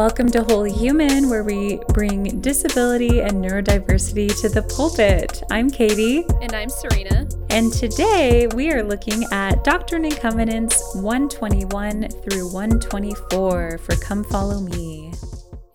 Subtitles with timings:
[0.00, 5.42] Welcome to Wholy Human, where we bring disability and neurodiversity to the pulpit.
[5.50, 6.24] I'm Katie.
[6.40, 7.28] And I'm Serena.
[7.50, 14.60] And today we are looking at Doctrine and Covenants 121 through 124 for Come Follow
[14.60, 15.09] Me.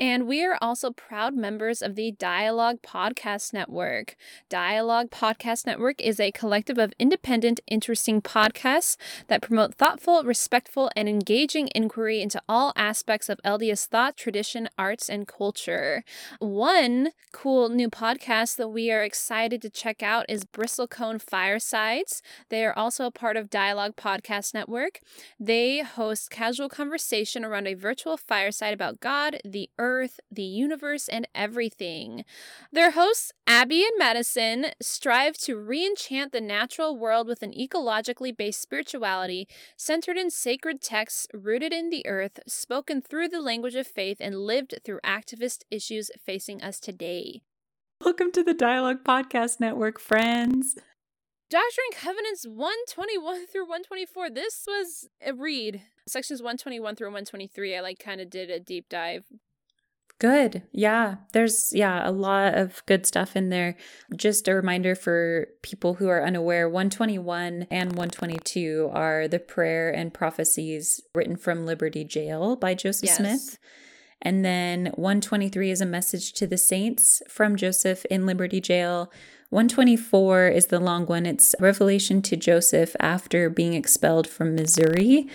[0.07, 4.15] And we are also proud members of the Dialogue Podcast Network.
[4.49, 8.97] Dialogue Podcast Network is a collective of independent, interesting podcasts
[9.29, 15.09] that promote thoughtful, respectful, and engaging inquiry into all aspects of LDS thought, tradition, arts,
[15.09, 16.03] and culture.
[16.37, 22.21] One cool new podcast that we are excited to check out is Bristlecone Firesides.
[22.49, 24.99] They are also a part of Dialogue Podcast Network.
[25.39, 31.07] They host casual conversation around a virtual fireside about God, the earth, earth, the universe,
[31.07, 32.25] and everything.
[32.71, 38.35] Their hosts, Abby and Madison, strive to re enchant the natural world with an ecologically
[38.35, 43.87] based spirituality centered in sacred texts rooted in the earth, spoken through the language of
[43.87, 47.41] faith, and lived through activist issues facing us today.
[48.03, 50.75] Welcome to the Dialogue Podcast Network, friends.
[51.49, 54.29] Doctrine and Covenants 121 through 124.
[54.31, 55.81] This was a read.
[56.07, 59.23] Sections 121 through 123, I like kind of did a deep dive
[60.17, 60.63] Good.
[60.71, 61.15] Yeah.
[61.33, 63.75] There's, yeah, a lot of good stuff in there.
[64.15, 70.13] Just a reminder for people who are unaware 121 and 122 are the prayer and
[70.13, 73.17] prophecies written from Liberty Jail by Joseph yes.
[73.17, 73.57] Smith.
[74.21, 79.11] And then 123 is a message to the saints from Joseph in Liberty Jail.
[79.49, 81.25] 124 is the long one.
[81.25, 85.27] It's Revelation to Joseph after being expelled from Missouri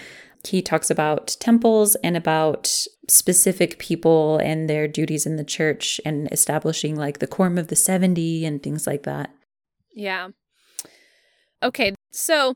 [0.46, 6.28] he talks about temples and about specific people and their duties in the church and
[6.32, 9.30] establishing like the quorum of the 70 and things like that.
[9.94, 10.28] Yeah.
[11.62, 12.54] Okay, so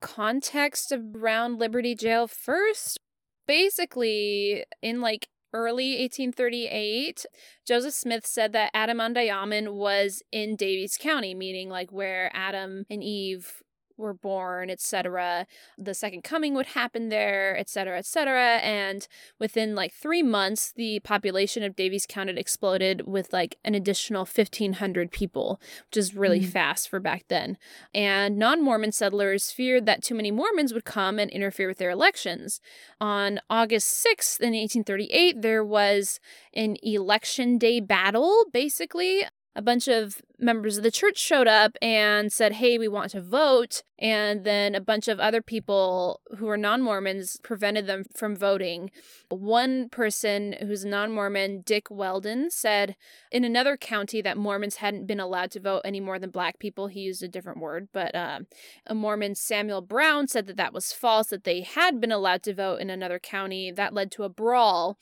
[0.00, 2.98] context around Liberty Jail first.
[3.46, 7.26] Basically, in like early 1838,
[7.66, 13.62] Joseph Smith said that Adam-ondi-Ahman was in Daviess County, meaning like where Adam and Eve
[13.96, 15.46] were born, etc.
[15.78, 18.58] The second coming would happen there, etc., etc.
[18.58, 19.06] And
[19.38, 25.10] within like three months, the population of Daviess County exploded with like an additional 1,500
[25.10, 27.56] people, which is really mm fast for back then.
[27.94, 31.90] And non Mormon settlers feared that too many Mormons would come and interfere with their
[31.90, 32.60] elections.
[33.00, 36.20] On August 6th, in 1838, there was
[36.52, 39.24] an election day battle, basically
[39.56, 43.20] a bunch of members of the church showed up and said, Hey, we want to
[43.20, 43.82] vote.
[43.98, 48.90] And then a bunch of other people who were non Mormons prevented them from voting.
[49.28, 52.96] One person who's non Mormon, Dick Weldon, said
[53.30, 56.88] in another county that Mormons hadn't been allowed to vote any more than black people.
[56.88, 58.40] He used a different word, but uh,
[58.86, 62.54] a Mormon, Samuel Brown, said that that was false, that they had been allowed to
[62.54, 63.70] vote in another county.
[63.70, 64.98] That led to a brawl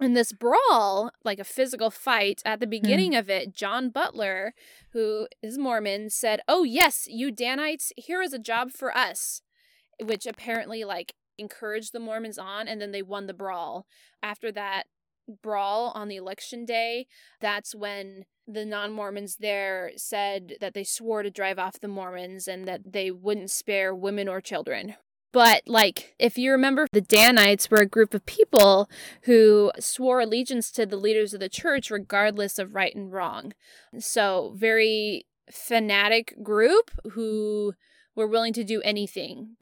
[0.00, 2.70] in this brawl, like a physical fight, at the hmm.
[2.70, 3.18] beginning mm.
[3.18, 4.54] of it, John Butler,
[4.92, 9.42] who is Mormon, said, Oh, yes, you Danites, here is a job for us,
[10.02, 13.86] which apparently, like, encouraged the Mormons on, and then they won the brawl.
[14.22, 14.84] After that
[15.42, 17.06] brawl on the election day,
[17.40, 22.48] that's when the non Mormons there said that they swore to drive off the Mormons
[22.48, 24.96] and that they wouldn't spare women or children,
[25.32, 28.88] but, like, if you remember, the Danites were a group of people
[29.22, 33.54] who swore allegiance to the leaders of the church regardless of right and wrong.
[33.98, 37.74] So, very fanatic group who
[38.14, 39.56] were willing to do anything.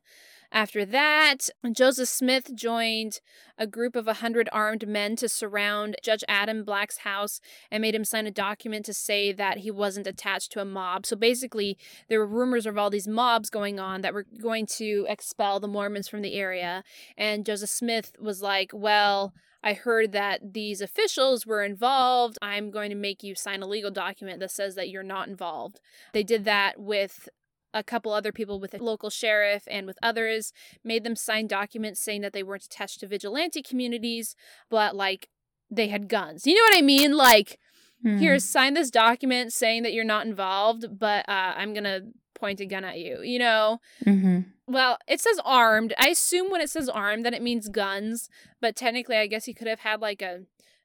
[0.53, 3.21] After that, Joseph Smith joined
[3.57, 7.41] a group of 100 armed men to surround Judge Adam Black's house
[7.71, 11.07] and made him sign a document to say that he wasn't attached to a mob.
[11.07, 11.79] So basically,
[12.09, 15.69] there were rumors of all these mobs going on that were going to expel the
[15.69, 16.83] Mormons from the area.
[17.17, 19.33] And Joseph Smith was like, well,
[19.63, 22.39] I heard that these officials were involved.
[22.41, 25.81] I'm going to make you sign a legal document that says that you're not involved.
[26.13, 27.29] They did that with
[27.73, 30.53] a couple other people with a local sheriff and with others
[30.85, 34.35] made them sign documents saying that they weren't attached to vigilante communities
[34.69, 35.29] but like
[35.71, 37.59] they had guns you know what i mean like
[38.05, 38.19] mm.
[38.19, 42.01] here sign this document saying that you're not involved but uh, i'm gonna
[42.35, 44.41] point a gun at you you know mm-hmm.
[44.67, 48.29] well it says armed i assume when it says armed that it means guns
[48.61, 50.41] but technically i guess he could have had like a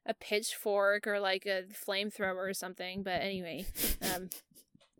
[0.08, 3.64] a pitchfork or like a flamethrower or something but anyway
[4.14, 4.28] um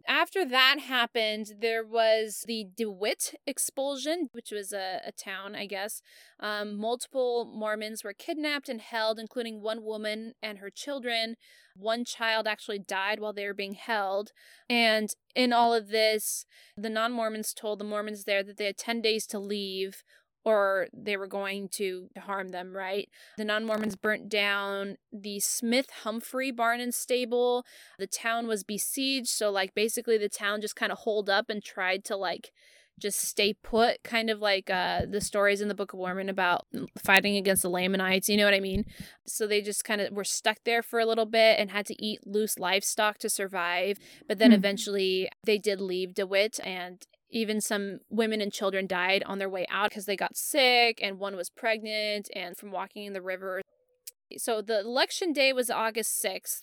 [0.08, 6.02] after that happened, there was the DeWitt expulsion, which was a, a town, I guess.
[6.40, 11.36] Um, multiple Mormons were kidnapped and held, including one woman and her children.
[11.74, 14.32] One child actually died while they were being held.
[14.70, 18.78] And in all of this, the non Mormons told the Mormons there that they had
[18.78, 20.02] 10 days to leave
[20.46, 23.08] or they were going to harm them, right?
[23.37, 27.66] The non Mormons burnt down the Smith Humphrey barn and stable.
[27.98, 29.28] The town was besieged.
[29.28, 32.52] So, like, basically, the town just kind of holed up and tried to, like,
[32.98, 36.66] just stay put, kind of like uh, the stories in the Book of Mormon about
[36.96, 38.28] fighting against the Lamanites.
[38.28, 38.87] You know what I mean?
[39.26, 42.02] So they just kind of were stuck there for a little bit and had to
[42.02, 43.99] eat loose livestock to survive.
[44.26, 44.54] But then mm.
[44.54, 49.67] eventually they did leave DeWitt and even some women and children died on their way
[49.70, 53.62] out because they got sick and one was pregnant and from walking in the river.
[54.37, 56.62] So the election day was August 6th.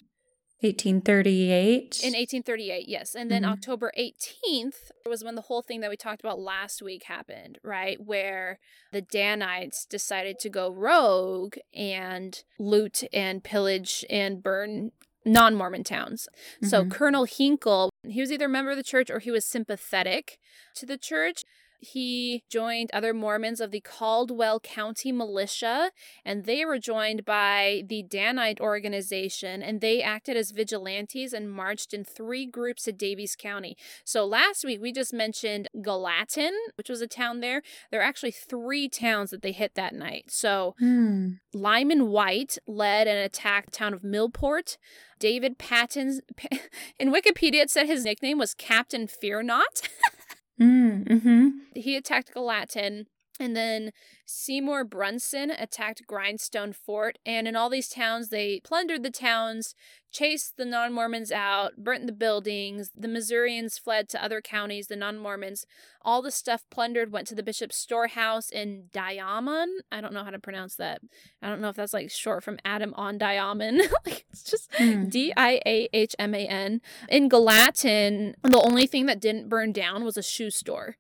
[0.63, 1.99] 1838.
[2.01, 3.15] In 1838, yes.
[3.15, 3.51] And then mm-hmm.
[3.51, 7.97] October 18th was when the whole thing that we talked about last week happened, right?
[7.99, 8.59] Where
[8.93, 14.91] the Danites decided to go rogue and loot and pillage and burn
[15.25, 16.27] non Mormon towns.
[16.55, 16.67] Mm-hmm.
[16.67, 20.39] So Colonel Hinkle, he was either a member of the church or he was sympathetic
[20.75, 21.43] to the church
[21.83, 25.91] he joined other Mormons of the Caldwell County Militia,
[26.23, 31.93] and they were joined by the Danite organization, and they acted as vigilantes and marched
[31.93, 33.75] in three groups to Daviess County.
[34.05, 37.61] So last week we just mentioned Gallatin, which was a town there.
[37.91, 40.25] There are actually three towns that they hit that night.
[40.29, 41.33] So hmm.
[41.53, 44.77] Lyman Wight led an attack the town of Millport.
[45.19, 46.19] David Patten,
[46.99, 49.81] in Wikipedia, it said his nickname was Captain Fear Not.
[50.59, 51.47] Mm, mm-hmm.
[51.75, 53.07] He had attacked Gallatin.
[53.43, 53.91] And then
[54.25, 57.15] Seymour Brunson attacked Grindstone Fork.
[57.25, 59.75] And in all these towns, they plundered the towns,
[60.13, 62.91] chased the non Mormons out, burnt the buildings.
[62.95, 65.65] The Missourians fled to other counties, the non Mormons.
[66.03, 69.83] All the stuff plundered went to the bishop's storehouse in Diamond.
[69.91, 71.01] I don't know how to pronounce that.
[71.41, 73.81] I don't know if that's like short from Adam on Diamond.
[74.05, 75.09] like it's just mm.
[75.09, 76.79] D I A H M A N.
[77.09, 80.95] In Gallatin, the only thing that didn't burn down was a shoe store.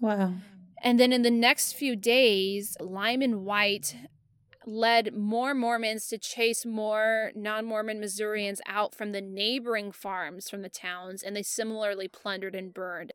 [0.00, 0.34] Wow.
[0.82, 3.96] And then in the next few days, Lyman Wight
[4.66, 10.62] led more Mormons to chase more non Mormon Missourians out from the neighboring farms from
[10.62, 13.12] the towns, and they similarly plundered and burned.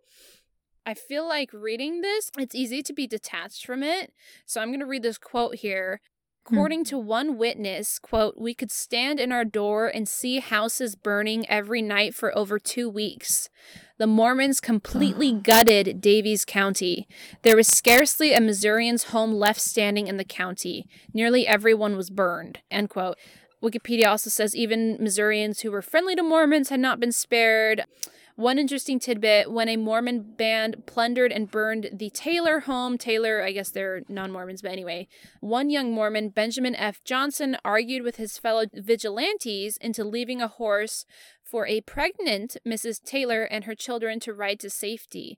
[0.86, 4.12] I feel like reading this, it's easy to be detached from it.
[4.46, 6.02] So I'm going to read this quote here.
[6.48, 6.56] Hmm.
[6.56, 11.50] According to one witness, quote, we could stand in our door and see houses burning
[11.50, 13.50] every night for over two weeks.
[13.98, 17.08] The Mormons completely gutted Daviess County.
[17.44, 20.88] There was scarcely a Missourian's home left standing in the county.
[21.14, 22.60] Nearly everyone was burned.
[22.70, 23.18] End quote.
[23.64, 27.86] Wikipedia also says even Missourians who were friendly to Mormons had not been spared.
[28.36, 33.52] One interesting tidbit when a Mormon band plundered and burned the Taylor home, Taylor, I
[33.52, 35.08] guess they're non Mormons, but anyway,
[35.40, 37.04] one young Mormon, Benjamin F.
[37.04, 41.06] Johnson, argued with his fellow vigilantes into leaving a horse
[41.44, 43.04] for a pregnant Mrs.
[43.04, 45.38] Taylor and her children to ride to safety.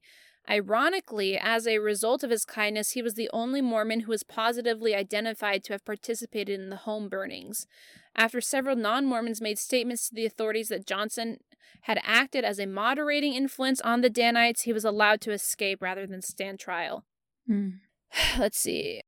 [0.50, 4.96] Ironically, as a result of his kindness, he was the only Mormon who was positively
[4.96, 7.68] identified to have participated in the home burnings.
[8.16, 11.40] After several non Mormons made statements to the authorities that Johnson
[11.82, 16.08] had acted as a moderating influence on the Danites, he was allowed to escape rather
[16.08, 17.06] than stand trial.
[17.50, 17.80] Mm.
[18.38, 19.02] Let's see.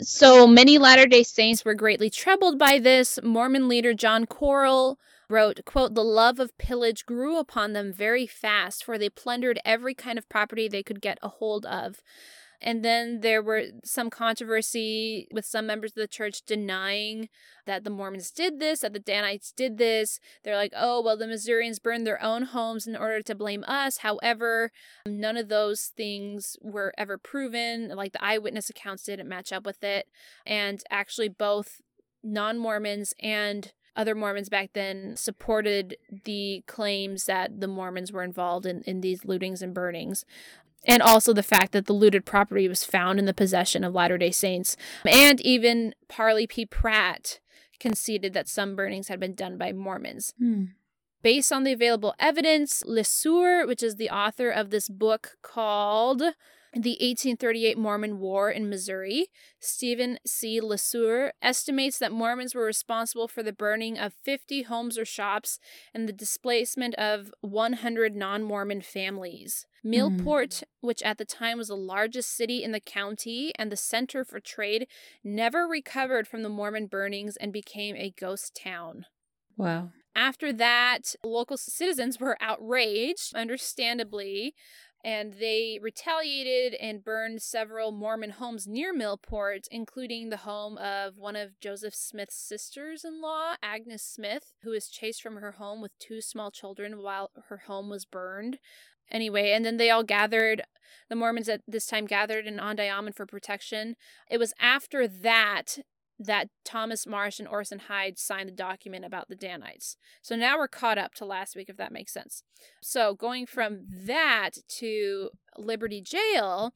[0.00, 3.18] So many Latter day Saints were greatly troubled by this.
[3.22, 4.98] Mormon leader John Corrill
[5.28, 9.94] wrote, quote, The love of pillage grew upon them very fast, for they plundered every
[9.94, 12.02] kind of property they could get a hold of.
[12.62, 17.28] And then there were some controversy with some members of the church denying
[17.66, 20.20] that the Mormons did this, that the Danites did this.
[20.44, 23.98] They're like, oh, well, the Missourians burned their own homes in order to blame us.
[23.98, 24.70] However,
[25.06, 27.88] none of those things were ever proven.
[27.88, 30.06] Like the eyewitness accounts didn't match up with it.
[30.46, 31.80] And actually, both
[32.22, 38.64] non Mormons and other Mormons back then supported the claims that the Mormons were involved
[38.64, 40.24] in, in these lootings and burnings
[40.84, 44.18] and also the fact that the looted property was found in the possession of Latter
[44.18, 44.76] day Saints.
[45.06, 46.66] And even Parley P.
[46.66, 47.40] Pratt
[47.78, 50.34] conceded that some burnings had been done by Mormons.
[50.38, 50.64] Hmm.
[51.22, 56.22] Based on the available evidence, LeSueur, which is the author of this book called
[56.74, 59.26] the 1838 Mormon War in Missouri,
[59.60, 60.58] Stephen C.
[60.58, 65.58] LeSueur estimates that Mormons were responsible for the burning of 50 homes or shops
[65.92, 69.66] and the displacement of 100 non Mormon families.
[69.84, 70.62] Millport, mm.
[70.80, 74.40] which at the time was the largest city in the county and the center for
[74.40, 74.86] trade,
[75.22, 79.04] never recovered from the Mormon burnings and became a ghost town.
[79.56, 79.90] Wow.
[80.14, 84.54] After that, local citizens were outraged, understandably,
[85.04, 91.36] and they retaliated and burned several Mormon homes near Millport, including the home of one
[91.36, 95.98] of Joseph Smith's sisters in law, Agnes Smith, who was chased from her home with
[95.98, 98.58] two small children while her home was burned.
[99.10, 100.62] Anyway, and then they all gathered.
[101.08, 103.96] The Mormons at this time gathered in Ondayaman for protection.
[104.30, 105.78] It was after that
[106.26, 109.96] that Thomas Marsh and Orson Hyde signed the document about the Danites.
[110.20, 112.42] So now we're caught up to last week, if that makes sense.
[112.80, 116.74] So going from that to Liberty Jail,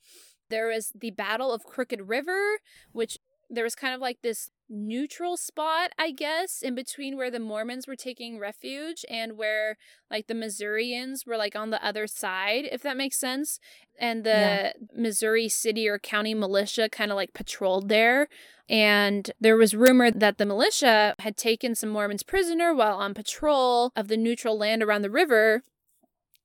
[0.48, 2.58] there was the Battle of Crooked River,
[2.92, 7.38] which there was kind of like this neutral spot, I guess, in between where the
[7.38, 9.76] Mormons were taking refuge and where
[10.10, 13.60] like the Missourians were like on the other side, if that makes sense.
[13.98, 14.72] And the yeah.
[14.94, 18.28] Missouri city or county militia kind of like patrolled there.
[18.68, 23.92] And there was rumor that the militia had taken some Mormons prisoner while on patrol
[23.94, 25.62] of the neutral land around the river.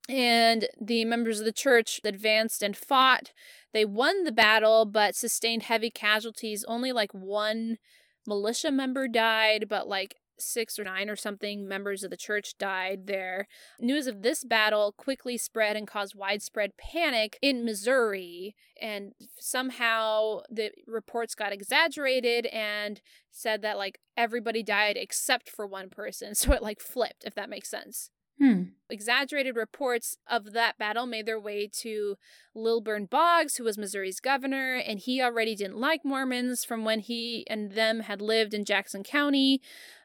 [0.08, 3.32] And the members of the church advanced and fought.
[3.74, 6.66] They won the battle, but sustained heavy casualties.
[6.68, 7.78] Only like one
[8.25, 13.08] militia member died, but like six or nine or something members of the church died
[13.08, 13.48] there.
[13.80, 18.56] News of this battle quickly spread and caused widespread panic in Missouri.
[18.82, 25.90] And somehow the reports got exaggerated and said that like everybody died except for one
[25.90, 26.34] person.
[26.42, 28.10] So it like flipped, if that makes sense.
[28.42, 28.64] Hmm.
[28.90, 32.18] Exaggerated reports of that battle made their way to
[32.56, 37.46] Lilburn Boggs, who was Missouri's governor, and he already didn't like Mormons from when he
[37.48, 39.62] and them had lived in Jackson County.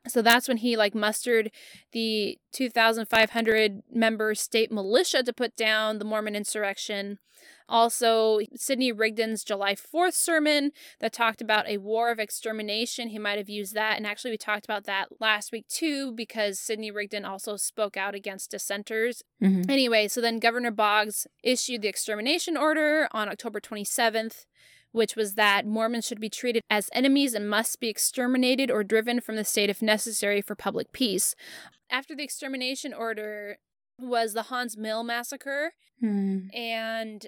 [0.09, 1.51] So that's when he like mustered
[1.93, 7.19] the 2,500 member state militia to put down the Mormon insurrection.
[7.69, 10.71] Also, Sidney Rigdon's July 4th sermon
[11.01, 13.09] that talked about a war of extermination.
[13.09, 13.97] He might have used that.
[13.97, 18.15] And actually, we talked about that last week too, because Sidney Rigdon also spoke out
[18.15, 19.23] against dissenters.
[19.43, 19.69] Mm-hmm.
[19.69, 24.47] Anyway, so then Governor Boggs issued the extermination order on October 27th
[24.93, 29.21] which was that Mormons should be treated as enemies and must be exterminated or driven
[29.21, 31.35] from the state if necessary for public peace.
[31.91, 33.59] After the extermination order
[34.01, 36.49] was the Haun's Mill massacre, hmm.
[36.53, 37.27] and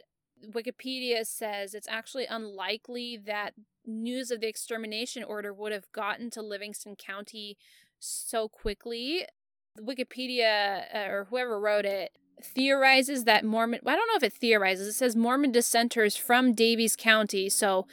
[0.51, 3.55] Wikipedia says it's actually unlikely that
[3.87, 7.57] news of the extermination order would have gotten to Livingston County
[7.99, 9.27] so quickly.
[9.81, 12.11] Wikipedia uh, or whoever wrote it
[12.43, 16.97] theorizes that Mormon, I don't know if it theorizes, it says Mormon dissenters from Daviess
[16.97, 17.49] County.
[17.49, 17.87] So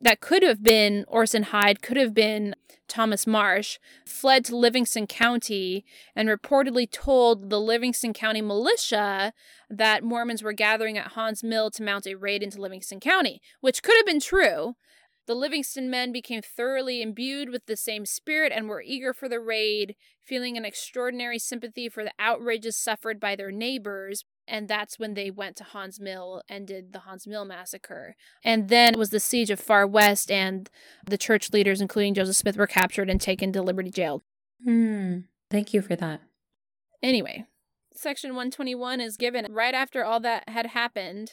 [0.00, 2.54] that could have been Orson Hyde, could have been
[2.88, 5.84] Thomas Marsh, fled to Livingston County
[6.14, 9.32] and reportedly told the Livingston County militia
[9.70, 13.82] that Mormons were gathering at Haun's Mill to mount a raid into Livingston County, which
[13.82, 14.76] could have been true.
[15.26, 19.40] The Livingston men became thoroughly imbued with the same spirit and were eager for the
[19.40, 24.24] raid, feeling an extraordinary sympathy for the outrages suffered by their neighbors.
[24.46, 28.16] And that's when they went to Haun's Mill and did the Haun's Mill massacre.
[28.44, 30.68] And then was the siege of Far West, and
[31.06, 34.22] the church leaders, including Joseph Smith, were captured and taken to Liberty Jail.
[34.62, 35.20] Hmm.
[35.50, 36.20] Thank you for that.
[37.02, 37.46] Anyway,
[37.94, 41.32] Section 121 is given right after all that had happened.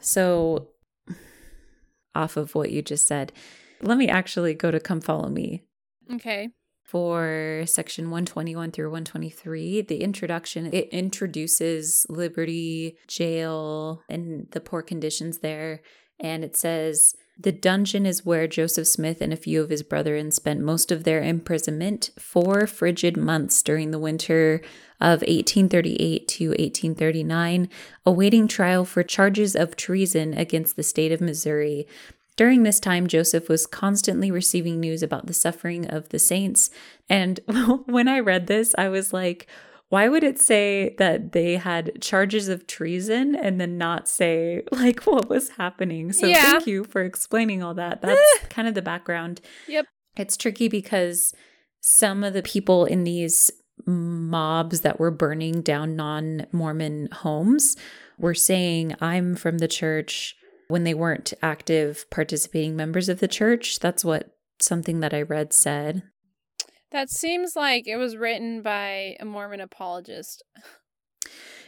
[0.00, 0.68] So
[2.14, 3.32] off of what you just said.
[3.80, 5.62] Let me actually go to Come Follow Me.
[6.12, 6.48] Okay.
[6.84, 15.38] For section 121 through 123, the introduction, it introduces Liberty Jail and the poor conditions
[15.38, 15.80] there.
[16.20, 20.30] And it says, the dungeon is where Joseph Smith and a few of his brethren
[20.30, 24.60] spent most of their imprisonment, four frigid months during the winter
[25.00, 27.68] of 1838 to 1839,
[28.06, 31.88] awaiting trial for charges of treason against the state of Missouri.
[32.36, 36.70] During this time, Joseph was constantly receiving news about the suffering of the saints.
[37.08, 37.40] And
[37.86, 39.48] when I read this, I was like,
[39.88, 45.06] why would it say that they had charges of treason and then not say like
[45.06, 46.12] what was happening?
[46.12, 46.42] So yeah.
[46.42, 48.02] thank you for explaining all that.
[48.02, 49.40] That's kind of the background.
[49.68, 49.86] Yep.
[50.16, 51.34] It's tricky because
[51.80, 53.50] some of the people in these
[53.86, 57.76] mobs that were burning down non Mormon homes
[58.18, 60.36] were saying, I'm from the church
[60.68, 63.80] when they weren't active participating members of the church.
[63.80, 66.04] That's what something that I read said.
[66.94, 70.44] That seems like it was written by a Mormon apologist.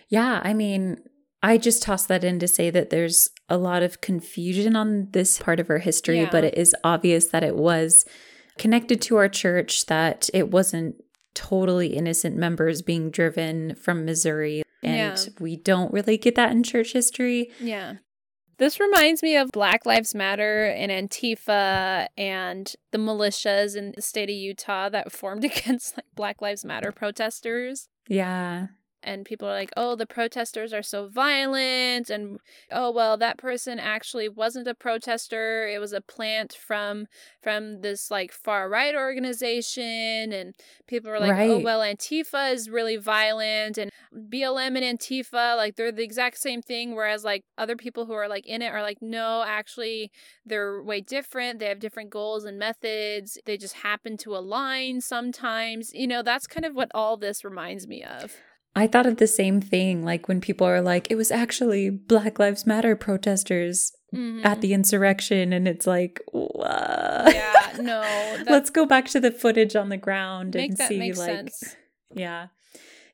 [0.09, 0.99] Yeah, I mean,
[1.42, 5.40] I just tossed that in to say that there's a lot of confusion on this
[5.40, 6.28] part of our history, yeah.
[6.30, 8.04] but it is obvious that it was
[8.56, 10.95] connected to our church, that it wasn't
[11.35, 14.62] totally innocent members being driven from Missouri.
[14.85, 15.33] And yeah.
[15.40, 17.50] we don't really get that in church history.
[17.59, 17.95] Yeah.
[18.58, 24.30] This reminds me of Black Lives Matter and Antifa and the militias in the state
[24.30, 27.88] of Utah that formed against like Black Lives Matter protesters.
[28.08, 28.68] Yeah.
[29.02, 32.38] And people are like, oh, the protesters are so violent, and
[32.70, 37.06] oh well, that person actually wasn't a protester; it was a plant from
[37.42, 40.54] from this like far right organization, and
[40.86, 41.50] people are like, oh, right.
[41.50, 46.62] oh well, Antifa is really violent, and BLM and Antifa like they're the exact same
[46.62, 50.10] thing, whereas like other people who are like in it are like, no, actually
[50.44, 51.58] they're way different.
[51.58, 53.38] They have different goals and methods.
[53.44, 55.92] They just happen to align sometimes.
[55.94, 58.36] You know, that's kind of what all this reminds me of.
[58.76, 60.04] I thought of the same thing.
[60.04, 64.47] Like when people are like, it was actually Black Lives Matter protesters mm-hmm.
[64.47, 65.54] at the insurrection.
[65.54, 67.35] And it's like, what?
[67.35, 68.37] Yeah, no.
[68.47, 71.76] Let's go back to the footage on the ground and see, like, sense.
[72.14, 72.49] yeah.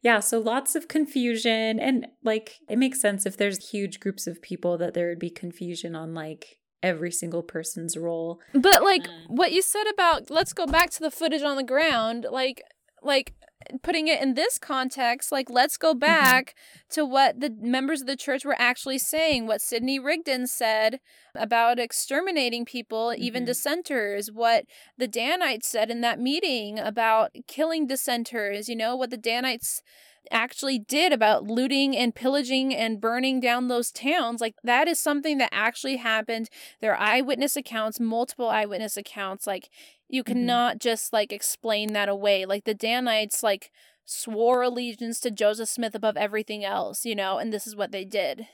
[0.03, 1.79] Yeah, so lots of confusion.
[1.79, 5.31] And like, it makes sense if there's huge groups of people that there would be
[5.31, 8.41] confusion on like every single person's role.
[8.53, 9.27] But like mm.
[9.29, 12.65] what you said about let's go back to the footage on the ground, like
[13.01, 13.35] like
[13.83, 16.01] putting it in this context, like let's go mm-hmm.
[16.01, 16.55] back
[16.91, 21.01] to what the members of the church were actually saying, what Sidney Rigdon said
[21.35, 23.23] about exterminating people, mm-hmm.
[23.23, 24.65] even dissenters, what
[24.97, 29.83] the Danites said in that meeting about killing dissenters, you know, what the Danites
[30.31, 34.41] actually did about looting and pillaging and burning down those towns.
[34.41, 36.49] Like that is something that actually happened.
[36.81, 39.47] There are eyewitness accounts, multiple eyewitness accounts.
[39.47, 39.69] Like
[40.13, 40.79] you cannot mm-hmm.
[40.79, 42.45] just like explain that away.
[42.45, 43.73] Like the Danites like
[44.05, 48.05] swore allegiance to Joseph Smith above everything else, you know, and this is what they
[48.05, 48.47] did.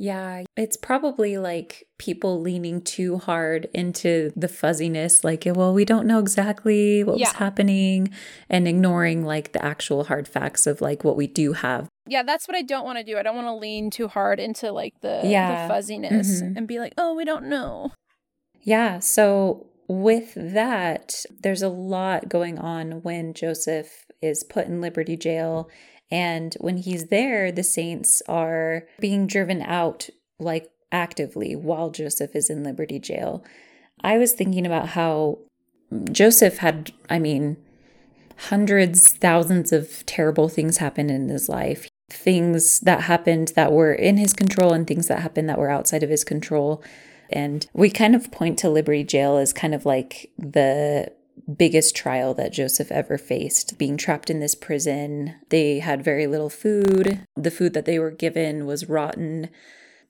[0.00, 6.06] Yeah, it's probably like people leaning too hard into the fuzziness, like, well, we don't
[6.06, 7.26] know exactly what yeah.
[7.26, 8.10] was happening,
[8.48, 11.88] and ignoring like the actual hard facts of like what we do have.
[12.06, 13.18] Yeah, that's what I don't want to do.
[13.18, 15.66] I don't want to lean too hard into like the, yeah.
[15.66, 16.56] the fuzziness mm-hmm.
[16.56, 17.90] and be like, oh, we don't know.
[18.62, 25.16] Yeah, so with that, there's a lot going on when Joseph is put in Liberty
[25.16, 25.68] Jail
[26.10, 32.48] and when he's there, the saints are being driven out like actively while Joseph is
[32.48, 33.44] in Liberty Jail.
[34.00, 35.38] I was thinking about how
[36.10, 37.56] Joseph had, I mean,
[38.48, 41.88] hundreds, thousands of terrible things happen in his life.
[42.10, 46.02] Things that happened that were in his control and things that happened that were outside
[46.02, 46.82] of his control.
[47.30, 51.12] And we kind of point to Liberty Jail as kind of like the
[51.56, 53.78] biggest trial that Joseph ever faced.
[53.78, 57.24] Being trapped in this prison, they had very little food.
[57.36, 59.48] The food that they were given was rotten.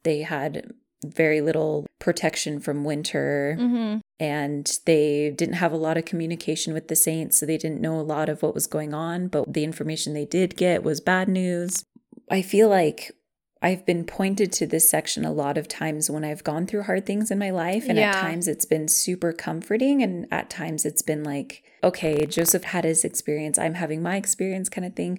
[0.03, 0.73] They had
[1.05, 3.99] very little protection from winter mm-hmm.
[4.19, 8.01] and they didn't have a lot of communication with the saints so they didn't know
[8.01, 11.29] a lot of what was going on but the information they did get was bad
[11.29, 11.85] news
[12.33, 13.13] i feel like
[13.61, 17.07] I've been pointed to this section a lot of times when I've gone through hard
[17.07, 17.89] things in my life.
[17.89, 18.11] And yeah.
[18.11, 20.03] at times it's been super comforting.
[20.03, 23.59] And at times it's been like, okay, Joseph had his experience.
[23.59, 25.19] I'm having my experience kind of thing.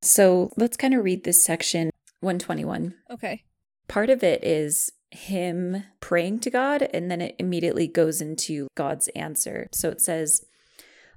[0.00, 2.94] So let's kind of read this section 121.
[3.10, 3.44] Okay.
[3.86, 9.08] Part of it is him praying to God, and then it immediately goes into God's
[9.08, 9.68] answer.
[9.72, 10.44] So it says,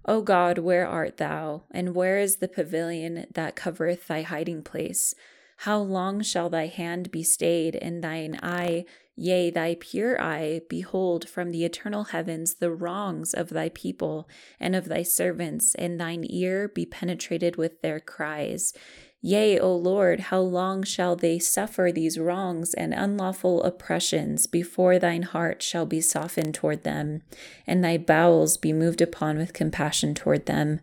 [0.05, 1.63] O God, where art thou?
[1.71, 5.13] And where is the pavilion that covereth thy hiding place?
[5.61, 11.27] How long shall thy hand be stayed, and thine eye, yea, thy pure eye, behold
[11.27, 16.25] from the eternal heavens the wrongs of thy people and of thy servants, and thine
[16.29, 18.71] ear be penetrated with their cries?
[19.19, 25.23] Yea, O Lord, how long shall they suffer these wrongs and unlawful oppressions before thine
[25.23, 27.23] heart shall be softened toward them,
[27.65, 30.79] and thy bowels be moved upon with compassion toward them?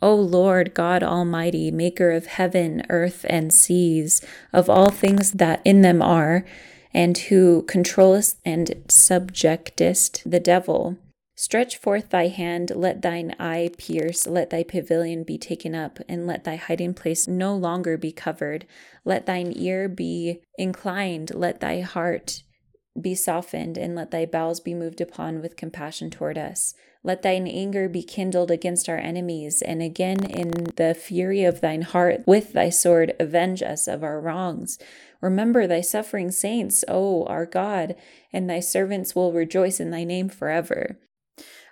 [0.00, 4.20] O Lord God Almighty, maker of heaven, earth, and seas,
[4.52, 6.44] of all things that in them are,
[6.94, 10.96] and who controllest and subjectest the devil.
[11.34, 16.26] Stretch forth thy hand, let thine eye pierce, let thy pavilion be taken up, and
[16.26, 18.66] let thy hiding place no longer be covered.
[19.04, 22.42] Let thine ear be inclined, let thy heart
[23.00, 26.74] be softened, and let thy bowels be moved upon with compassion toward us.
[27.04, 31.82] Let thine anger be kindled against our enemies, and again in the fury of thine
[31.82, 34.78] heart with thy sword avenge us of our wrongs.
[35.20, 37.94] Remember thy suffering saints, O our God,
[38.32, 40.98] and thy servants will rejoice in thy name forever.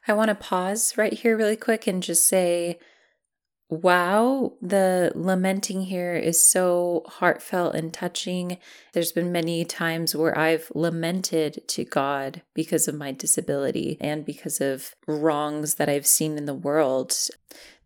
[0.08, 2.78] I want to pause right here really quick and just say,
[3.68, 8.59] wow, the lamenting here is so heartfelt and touching.
[8.92, 14.61] There's been many times where I've lamented to God because of my disability and because
[14.61, 17.16] of wrongs that I've seen in the world.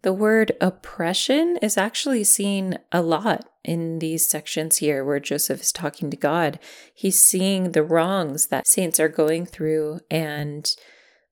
[0.02, 5.72] The word oppression is actually seen a lot in these sections here where Joseph is
[5.72, 6.58] talking to God.
[6.94, 10.74] He's seeing the wrongs that saints are going through and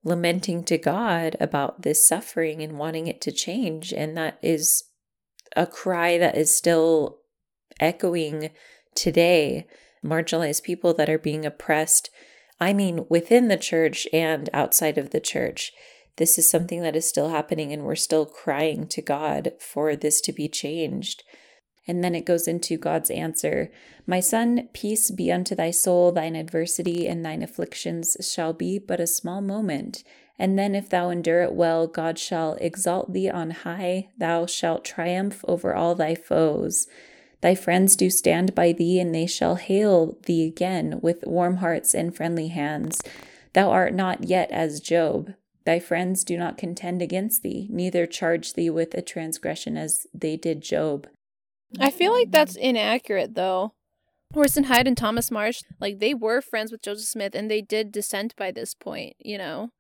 [0.04, 3.92] lamenting to God about this suffering and wanting it to change.
[3.92, 4.84] And that is
[5.56, 7.18] a cry that is still
[7.80, 8.50] echoing
[8.94, 9.66] today.
[10.04, 12.11] Marginalized people that are being oppressed.
[12.61, 15.72] I mean, within the church and outside of the church.
[16.16, 20.20] This is something that is still happening, and we're still crying to God for this
[20.22, 21.22] to be changed.
[21.88, 23.72] And then it goes into God's answer
[24.07, 29.01] My son, peace be unto thy soul, thine adversity and thine afflictions shall be but
[29.01, 30.05] a small moment.
[30.38, 34.85] And then, if thou endure it well, God shall exalt thee on high, thou shalt
[34.85, 36.87] triumph over all thy foes.
[37.40, 41.92] Thy friends do stand by thee, and they shall hail thee again with warm hearts
[41.92, 43.01] and friendly hands.
[43.53, 45.35] Thou art not yet as Job.
[45.64, 50.37] Thy friends do not contend against thee, neither charge thee with a transgression as they
[50.37, 51.09] did Job.
[51.81, 53.74] I feel like that's inaccurate, though.
[54.35, 57.92] Orson Hyde and Thomas Marsh, like they were friends with Joseph Smith and they did
[57.92, 59.70] dissent by this point, you know?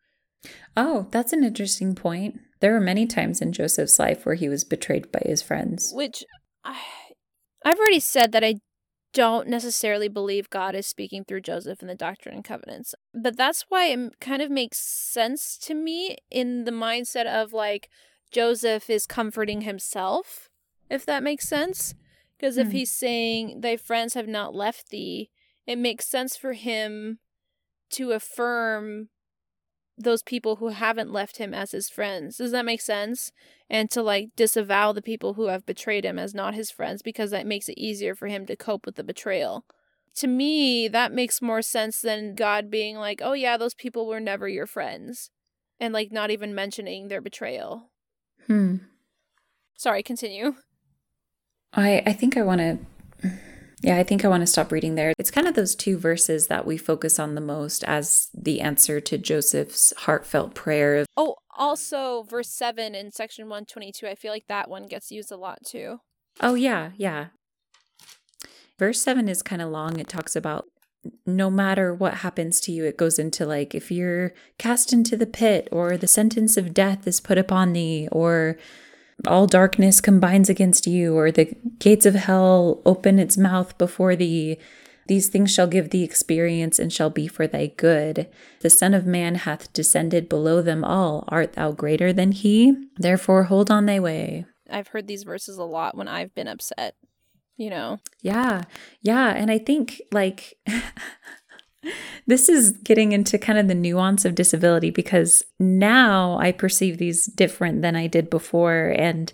[0.76, 2.40] Oh, that's an interesting point.
[2.60, 5.92] There were many times in Joseph's life where he was betrayed by his friends.
[5.94, 6.24] Which
[6.64, 6.78] I,
[7.64, 8.56] I've already said that I
[9.12, 12.94] don't necessarily believe God is speaking through Joseph in the Doctrine and Covenants.
[13.14, 17.88] But that's why it kind of makes sense to me in the mindset of like
[18.30, 20.47] Joseph is comforting himself,
[20.90, 21.94] if that makes sense.
[22.38, 22.72] Because if hmm.
[22.72, 25.30] he's saying, Thy friends have not left thee,
[25.66, 27.18] it makes sense for him
[27.90, 29.08] to affirm
[29.96, 32.36] those people who haven't left him as his friends.
[32.36, 33.32] Does that make sense?
[33.68, 37.32] And to like disavow the people who have betrayed him as not his friends because
[37.32, 39.64] that makes it easier for him to cope with the betrayal.
[40.16, 44.20] To me, that makes more sense than God being like, oh yeah, those people were
[44.20, 45.30] never your friends.
[45.80, 47.90] And like not even mentioning their betrayal.
[48.46, 48.76] Hmm.
[49.76, 50.54] Sorry, continue.
[51.72, 52.78] I I think I want to
[53.80, 55.12] yeah, I think I want to stop reading there.
[55.18, 59.00] It's kind of those two verses that we focus on the most as the answer
[59.00, 61.06] to Joseph's heartfelt prayer.
[61.16, 64.06] Oh, also verse 7 in section 122.
[64.06, 66.00] I feel like that one gets used a lot too.
[66.40, 67.26] Oh, yeah, yeah.
[68.78, 70.00] Verse 7 is kind of long.
[70.00, 70.66] It talks about
[71.24, 75.26] no matter what happens to you, it goes into like if you're cast into the
[75.26, 78.56] pit or the sentence of death is put upon thee or
[79.26, 84.58] all darkness combines against you, or the gates of hell open its mouth before thee.
[85.08, 88.28] These things shall give thee experience and shall be for thy good.
[88.60, 91.24] The Son of Man hath descended below them all.
[91.28, 92.74] Art thou greater than he?
[92.96, 94.44] Therefore hold on thy way.
[94.70, 96.94] I've heard these verses a lot when I've been upset,
[97.56, 98.00] you know?
[98.20, 98.64] Yeah.
[99.00, 99.30] Yeah.
[99.30, 100.58] And I think, like,
[102.26, 107.26] this is getting into kind of the nuance of disability because now I perceive these
[107.26, 108.94] different than I did before.
[108.96, 109.32] And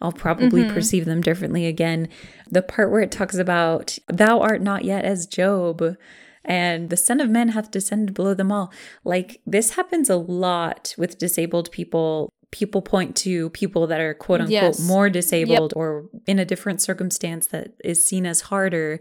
[0.00, 0.74] I'll probably mm-hmm.
[0.74, 2.08] perceive them differently again.
[2.50, 5.96] The part where it talks about, Thou art not yet as Job,
[6.44, 8.70] and the Son of Man hath descended below them all.
[9.02, 12.30] Like, this happens a lot with disabled people.
[12.50, 14.86] People point to people that are quote unquote yes.
[14.86, 15.76] more disabled yep.
[15.76, 19.00] or in a different circumstance that is seen as harder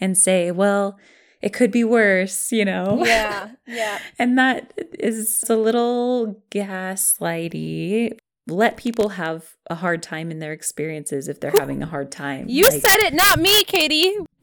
[0.00, 0.98] and say, Well,
[1.40, 3.04] it could be worse, you know?
[3.10, 3.50] Yeah.
[3.66, 3.98] Yeah.
[4.18, 8.18] and that is a little gaslighty.
[8.46, 12.46] Let people have a hard time in their experiences if they're having a hard time.
[12.48, 14.16] You like, said it, not me, Katie.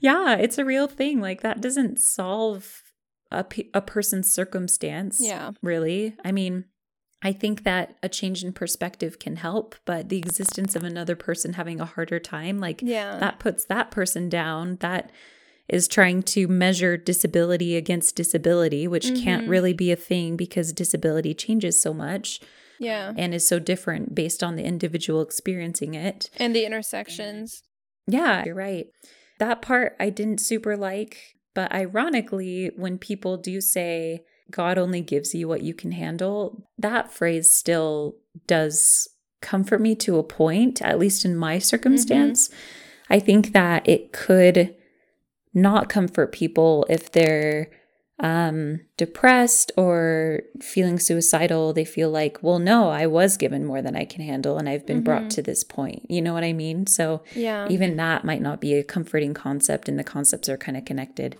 [0.00, 1.20] yeah, it's a real thing.
[1.20, 2.82] Like that doesn't solve
[3.30, 3.44] a,
[3.74, 5.18] a person's circumstance.
[5.20, 5.52] Yeah.
[5.62, 6.14] Really.
[6.24, 6.66] I mean,
[7.26, 11.54] I think that a change in perspective can help, but the existence of another person
[11.54, 13.18] having a harder time, like yeah.
[13.18, 14.76] that puts that person down.
[14.76, 15.10] That
[15.68, 19.24] is trying to measure disability against disability, which mm-hmm.
[19.24, 22.38] can't really be a thing because disability changes so much.
[22.78, 23.12] Yeah.
[23.16, 26.30] And is so different based on the individual experiencing it.
[26.36, 27.64] And the intersections.
[28.06, 28.86] Yeah, you're right.
[29.40, 31.18] That part I didn't super like,
[31.56, 37.12] but ironically, when people do say, God only gives you what you can handle, that
[37.12, 39.08] phrase still does
[39.40, 42.48] comfort me to a point, at least in my circumstance.
[42.48, 43.12] Mm-hmm.
[43.14, 44.74] I think that it could
[45.54, 47.70] not comfort people if they're
[48.18, 51.72] um, depressed or feeling suicidal.
[51.72, 54.86] They feel like, well, no, I was given more than I can handle and I've
[54.86, 55.04] been mm-hmm.
[55.04, 56.10] brought to this point.
[56.10, 56.86] You know what I mean?
[56.86, 57.68] So yeah.
[57.68, 61.36] even that might not be a comforting concept, and the concepts are kind of connected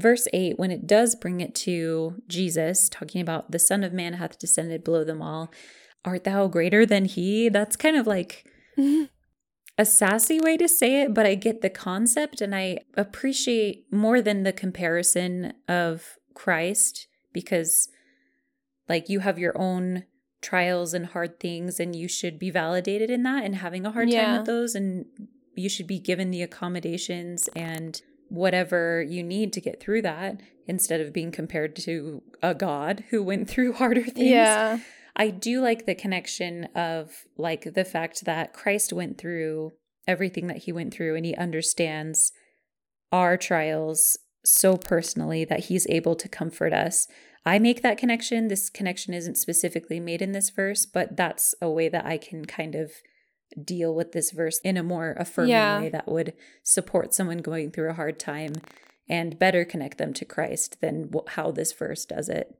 [0.00, 4.14] verse 8, when it does bring it to Jesus, talking about the Son of Man
[4.14, 5.50] hath descended below them all,
[6.04, 7.48] art thou greater than he?
[7.48, 8.46] That's kind of like
[9.78, 14.20] a sassy way to say it, but I get the concept and I appreciate more
[14.20, 17.88] than the comparison of Christ because,
[18.88, 20.04] like, you have your own
[20.40, 24.08] trials and hard things and you should be validated in that and having a hard
[24.08, 24.24] yeah.
[24.24, 25.06] time with those and
[25.54, 31.00] you should be given the accommodations and whatever you need to get through that instead
[31.00, 34.30] of being compared to a god who went through harder things.
[34.30, 34.80] Yeah.
[35.16, 39.72] I do like the connection of like the fact that Christ went through
[40.06, 42.32] everything that he went through and he understands
[43.10, 47.08] our trials so personally that he's able to comfort us.
[47.44, 48.48] I make that connection.
[48.48, 52.44] This connection isn't specifically made in this verse, but that's a way that I can
[52.44, 52.92] kind of
[53.62, 55.80] deal with this verse in a more affirming yeah.
[55.80, 58.52] way that would support someone going through a hard time
[59.08, 62.56] and better connect them to Christ than how this verse does it.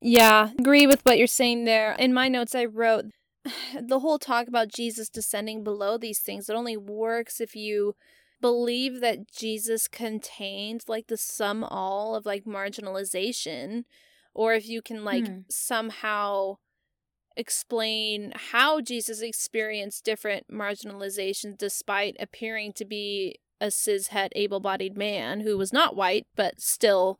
[0.00, 1.92] Yeah, agree with what you're saying there.
[1.92, 3.06] In my notes, I wrote
[3.80, 6.48] the whole talk about Jesus descending below these things.
[6.48, 7.94] It only works if you
[8.40, 13.84] believe that Jesus contained like the sum all of like marginalization,
[14.34, 15.38] or if you can like hmm.
[15.48, 16.56] somehow
[17.36, 25.40] explain how Jesus experienced different marginalizations despite appearing to be a cishet able bodied man
[25.40, 27.18] who was not white, but still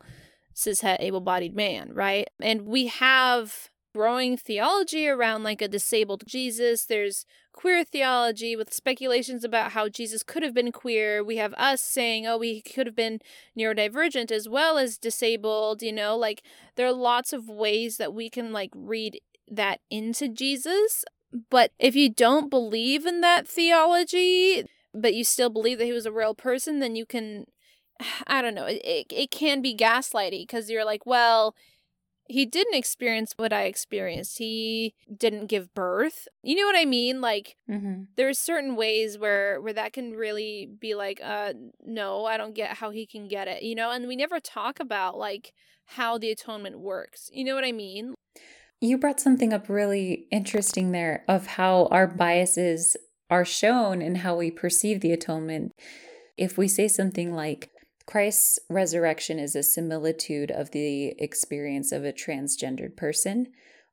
[0.55, 2.29] cishet able bodied man, right?
[2.41, 6.85] And we have growing theology around like a disabled Jesus.
[6.85, 11.25] There's queer theology with speculations about how Jesus could have been queer.
[11.25, 13.21] We have us saying, oh, he could have been
[13.59, 16.43] neurodivergent as well as disabled, you know, like
[16.77, 21.05] there are lots of ways that we can like read that into Jesus.
[21.51, 26.07] But if you don't believe in that theology, but you still believe that he was
[26.07, 27.47] a real person, then you can,
[28.27, 31.55] I don't know, it, it, can be gaslighty because you're like, well,
[32.29, 34.39] he didn't experience what I experienced.
[34.39, 36.27] He didn't give birth.
[36.43, 37.21] You know what I mean?
[37.21, 38.05] Like mm-hmm.
[38.17, 41.53] there's certain ways where where that can really be like, uh,
[41.85, 43.63] no, I don't get how he can get it.
[43.63, 45.53] You know, and we never talk about like
[45.85, 47.31] how the atonement works.
[47.33, 48.15] You know what I mean?
[48.81, 52.97] You brought something up really interesting there of how our biases
[53.31, 55.73] are shown and how we perceive the atonement.
[56.37, 57.71] If we say something like,
[58.07, 63.49] Christ's resurrection is a similitude of the experience of a transgendered person,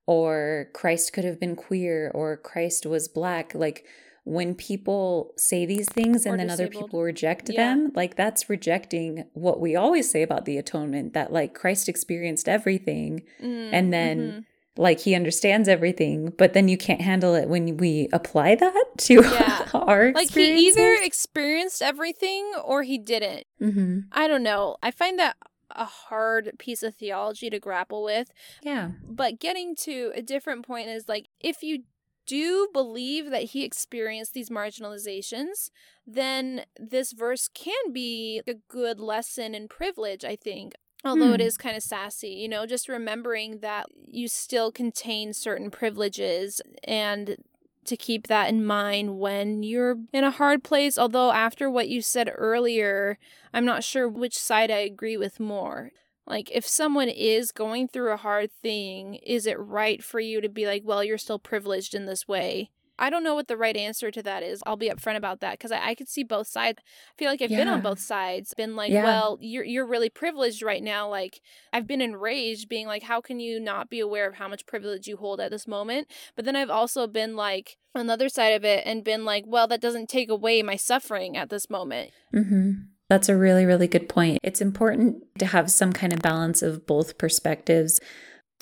[0.05, 3.55] or Christ could have been queer, or Christ was black.
[3.55, 3.85] Like
[4.23, 7.73] when people say these things and then other people reject yeah.
[7.73, 12.47] them, like that's rejecting what we always say about the atonement that like Christ experienced
[12.47, 14.19] everything mm, and then.
[14.19, 14.39] Mm-hmm
[14.77, 19.21] like he understands everything, but then you can't handle it when we apply that to
[19.21, 19.67] yeah.
[19.73, 23.45] our like he either experienced everything or he didn't.
[23.62, 23.99] Mm-hmm.
[24.12, 24.77] I don't know.
[24.81, 25.38] I find that
[25.75, 28.29] a hard piece of theology to grapple with.
[28.62, 28.91] Yeah.
[29.07, 31.83] But getting to a different point is like if you
[32.25, 35.69] do believe that he experienced these marginalizations,
[36.07, 41.33] then this verse can be a good lesson in privilege, I think although hmm.
[41.33, 46.61] it is kind of sassy, you know, just remembering that you still contain certain privileges
[46.83, 47.37] and
[47.85, 50.97] to keep that in mind when you're in a hard place.
[50.97, 53.17] Although, after what you said earlier,
[53.53, 55.91] I'm not sure which side I agree with more.
[56.25, 60.47] Like, if someone is going through a hard thing, is it right for you to
[60.47, 62.71] be like, well, you're still privileged in this way?
[62.99, 64.62] I don't know what the right answer to that is.
[64.65, 66.79] I'll be upfront about that because I, I could see both sides.
[66.79, 67.58] I feel like I've yeah.
[67.58, 69.03] been on both sides, been like, yeah.
[69.03, 71.10] well, you're you're really privileged right now.
[71.10, 74.65] Like I've been enraged, being like, how can you not be aware of how much
[74.65, 76.08] privilege you hold at this moment?
[76.36, 79.43] But then I've also been like on the other side of it and been like,
[79.47, 82.12] well, that doesn't take away my suffering at this moment.
[82.34, 82.71] Mm-hmm.
[83.10, 84.39] That's a really, really good point.
[84.43, 87.99] It's important to have some kind of balance of both perspectives.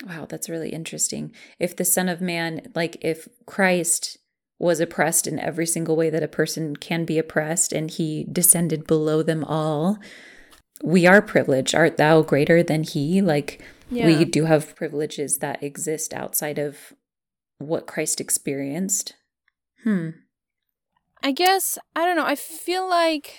[0.06, 1.32] Wow, that's really interesting.
[1.58, 4.18] If the Son of Man, like if Christ
[4.62, 8.86] was oppressed in every single way that a person can be oppressed, and he descended
[8.86, 9.98] below them all.
[10.84, 11.74] We are privileged.
[11.74, 13.20] Art thou greater than he?
[13.20, 14.06] Like, yeah.
[14.06, 16.92] we do have privileges that exist outside of
[17.58, 19.14] what Christ experienced.
[19.82, 20.10] Hmm.
[21.24, 22.24] I guess, I don't know.
[22.24, 23.34] I feel like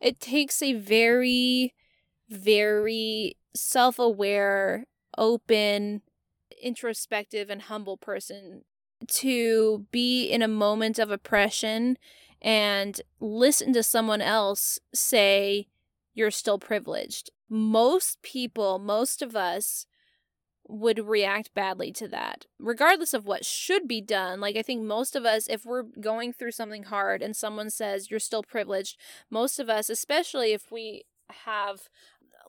[0.00, 1.74] it takes a very,
[2.28, 6.02] very self aware, open,
[6.62, 8.62] introspective, and humble person
[9.06, 11.98] to be in a moment of oppression
[12.42, 15.68] and listen to someone else say,
[16.14, 17.30] you're still privileged.
[17.48, 19.86] Most people, most of us,
[20.70, 24.38] would react badly to that, regardless of what should be done.
[24.38, 28.10] Like, I think most of us, if we're going through something hard and someone says
[28.10, 28.98] you're still privileged,
[29.30, 31.04] most of us, especially if we
[31.44, 31.88] have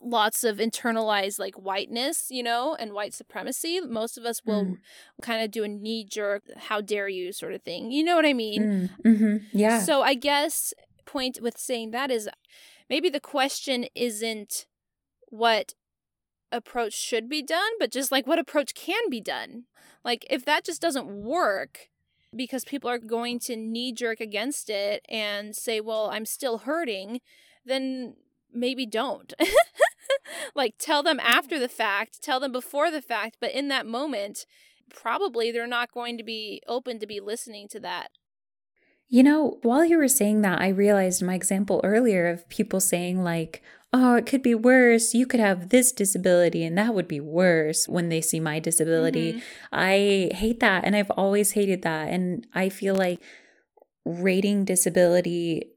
[0.02, 4.78] lots of internalized like whiteness, you know, and white supremacy, most of us will mm.
[5.22, 7.92] kind of do a knee jerk, how dare you sort of thing.
[7.92, 8.90] You know what I mean?
[9.06, 9.14] Mm.
[9.14, 9.58] Mm-hmm.
[9.58, 9.80] Yeah.
[9.82, 10.74] So I guess
[11.06, 12.30] point with saying that is
[12.90, 14.68] maybe the question isn't
[15.28, 15.74] what
[16.52, 19.66] approach should be done, but just like what approach can be done.
[20.04, 21.90] Like if that just doesn't work
[22.36, 27.22] because people are going to knee jerk against it and say, well, I'm still hurting,
[27.66, 28.16] then
[28.54, 29.34] maybe don't.
[30.56, 34.46] like tell them after the fact, tell them before the fact, but in that moment,
[34.90, 38.10] probably they're not going to be open to be listening to that.
[39.08, 43.24] You know, while you were saying that, I realized my example earlier of people saying,
[43.24, 45.16] like, oh, it could be worse.
[45.16, 49.34] You could have this disability and that would be worse when they see my disability.
[49.34, 49.40] Mm-hmm.
[49.72, 50.86] I hate that.
[50.86, 52.10] And I've always hated that.
[52.10, 53.20] And I feel like
[54.06, 55.72] rating disability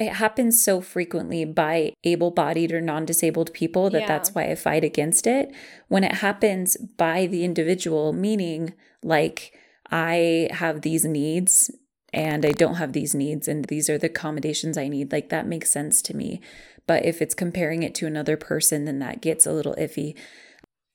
[0.00, 4.06] it happens so frequently by able bodied or non disabled people that yeah.
[4.06, 5.54] that's why I fight against it.
[5.88, 9.52] When it happens by the individual, meaning like
[9.90, 11.70] I have these needs
[12.14, 15.46] and I don't have these needs and these are the accommodations I need, like that
[15.46, 16.40] makes sense to me.
[16.86, 20.16] But if it's comparing it to another person, then that gets a little iffy.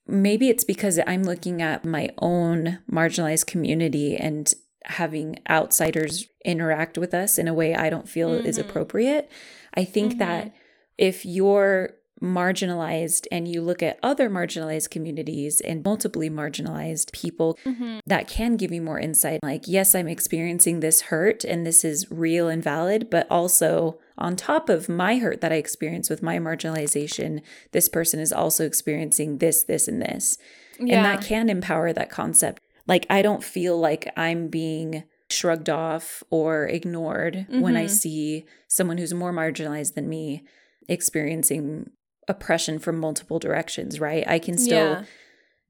[0.07, 4.51] Maybe it's because I'm looking at my own marginalized community and
[4.85, 8.45] having outsiders interact with us in a way I don't feel mm-hmm.
[8.45, 9.31] is appropriate.
[9.73, 10.19] I think mm-hmm.
[10.19, 10.53] that
[10.97, 17.99] if you're marginalized and you look at other marginalized communities and multiply marginalized people, mm-hmm.
[18.05, 19.43] that can give you more insight.
[19.43, 24.35] Like, yes, I'm experiencing this hurt and this is real and valid, but also on
[24.35, 27.41] top of my hurt that I experience with my marginalization,
[27.73, 30.37] this person is also experiencing this, this, and this.
[30.79, 30.97] Yeah.
[30.97, 32.61] And that can empower that concept.
[32.87, 37.61] Like, I don't feel like I'm being shrugged off or ignored mm-hmm.
[37.61, 37.93] when I mm-hmm.
[37.93, 40.43] see someone who's more marginalized than me
[40.87, 41.89] experiencing
[42.27, 44.27] oppression from multiple directions, right?
[44.27, 45.03] I can still yeah.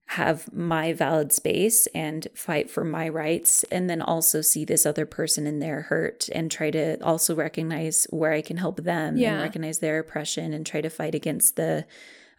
[0.08, 5.06] have my valid space and fight for my rights and then also see this other
[5.06, 9.34] person in their hurt and try to also recognize where I can help them yeah.
[9.34, 11.86] and recognize their oppression and try to fight against the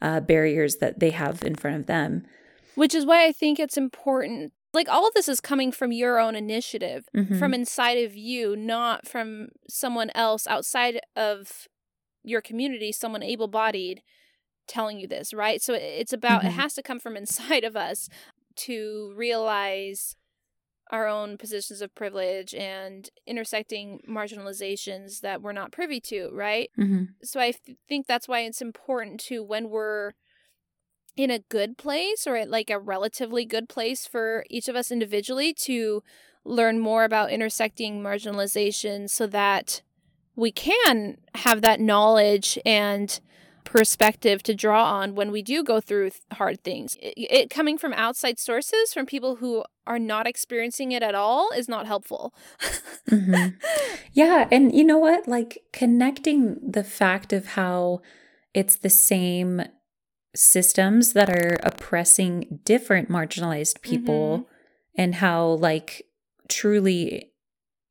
[0.03, 2.27] uh, barriers that they have in front of them.
[2.75, 6.21] Which is why I think it's important like all of this is coming from your
[6.21, 7.39] own initiative mm-hmm.
[7.39, 11.67] from inside of you not from someone else outside of
[12.23, 14.03] your community someone able-bodied
[14.69, 16.49] telling you this right so it's about mm-hmm.
[16.49, 18.09] it has to come from inside of us
[18.55, 20.15] to realize
[20.93, 27.05] our own positions of privilege and intersecting marginalizations that we're not privy to right mm-hmm.
[27.23, 30.13] so i th- think that's why it's important to when we're
[31.17, 34.91] in a good place or at like a relatively good place for each of us
[34.91, 36.03] individually to
[36.45, 39.83] learn more about intersecting marginalization so that
[40.37, 43.21] we can have that knowledge and
[43.65, 46.97] perspective to draw on when we do go through hard things.
[47.03, 51.51] It, it, coming from outside sources, from people who are not experiencing it at all,
[51.51, 52.33] is not helpful.
[53.11, 53.57] mm-hmm.
[54.13, 54.49] Yeah.
[54.51, 55.29] And you know what?
[55.29, 58.01] Like connecting the fact of how
[58.55, 59.63] it's the same
[60.37, 65.01] systems that are oppressing different marginalized people mm-hmm.
[65.01, 66.07] and how like
[66.49, 67.33] truly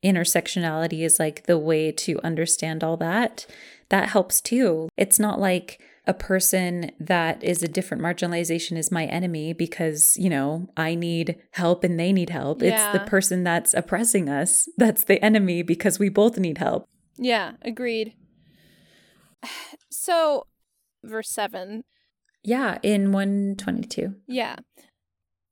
[0.04, 3.46] intersectionality is like the way to understand all that
[3.90, 9.06] that helps too it's not like a person that is a different marginalization is my
[9.06, 12.70] enemy because you know i need help and they need help yeah.
[12.70, 17.54] it's the person that's oppressing us that's the enemy because we both need help yeah
[17.64, 18.14] agreed
[19.90, 20.46] so
[21.04, 21.84] verse 7
[22.46, 24.16] yeah, in 122.
[24.28, 24.58] Yeah.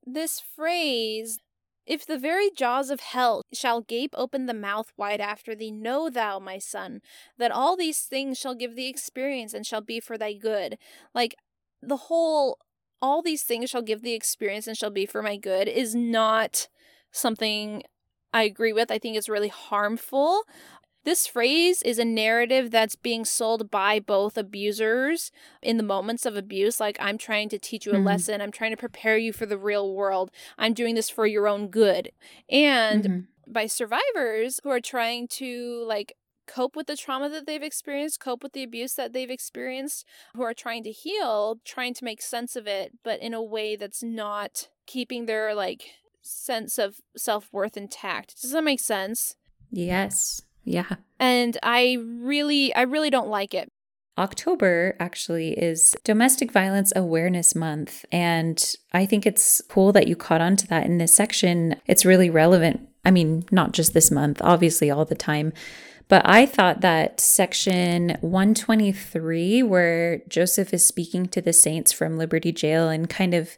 [0.06, 1.40] This phrase,
[1.88, 6.10] if the very jaws of hell shall gape open the mouth wide after thee, know
[6.10, 7.02] thou, my son,
[7.38, 10.78] that all these things shall give thee experience and shall be for thy good.
[11.16, 11.36] Like
[11.82, 12.60] the whole,
[13.02, 16.68] all these things shall give thee experience and shall be for my good is not
[17.12, 17.82] something
[18.32, 18.92] I agree with.
[18.92, 20.44] I think it's really harmful.
[21.04, 26.36] This phrase is a narrative that's being sold by both abusers in the moments of
[26.36, 26.80] abuse.
[26.80, 28.06] Like, I'm trying to teach you a mm-hmm.
[28.06, 31.48] lesson, I'm trying to prepare you for the real world, I'm doing this for your
[31.48, 32.12] own good.
[32.50, 33.52] And mm-hmm.
[33.52, 38.44] by survivors who are trying to, like, cope with the trauma that they've experienced, cope
[38.44, 42.56] with the abuse that they've experienced, who are trying to heal, trying to make sense
[42.56, 45.84] of it, but in a way that's not keeping their like
[46.22, 48.42] sense of self-worth intact.
[48.42, 49.36] Does that make sense?
[49.72, 50.42] Yes.
[50.64, 50.96] Yeah.
[51.20, 53.70] And I really, I really don't like it.
[54.18, 58.06] October actually is Domestic Violence Awareness Month.
[58.12, 61.76] And I think it's cool that you caught on to that in this section.
[61.88, 62.88] It's really relevant.
[63.04, 65.52] I mean, not just this month, obviously, all the time.
[66.10, 72.52] But I thought that section 123, where Joseph is speaking to the saints from Liberty
[72.52, 73.58] Jail and kind of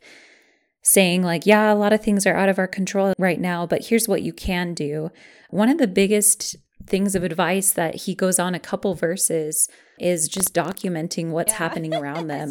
[0.81, 3.87] saying, like, yeah, a lot of things are out of our control right now, but
[3.87, 5.09] here's what you can do.
[5.49, 6.55] One of the biggest
[6.87, 9.67] things of advice that he goes on a couple verses
[9.99, 11.57] is just documenting what's yeah.
[11.57, 12.49] happening around them.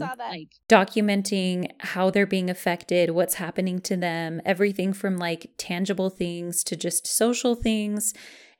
[0.68, 6.76] documenting how they're being affected, what's happening to them, everything from like tangible things to
[6.76, 8.14] just social things.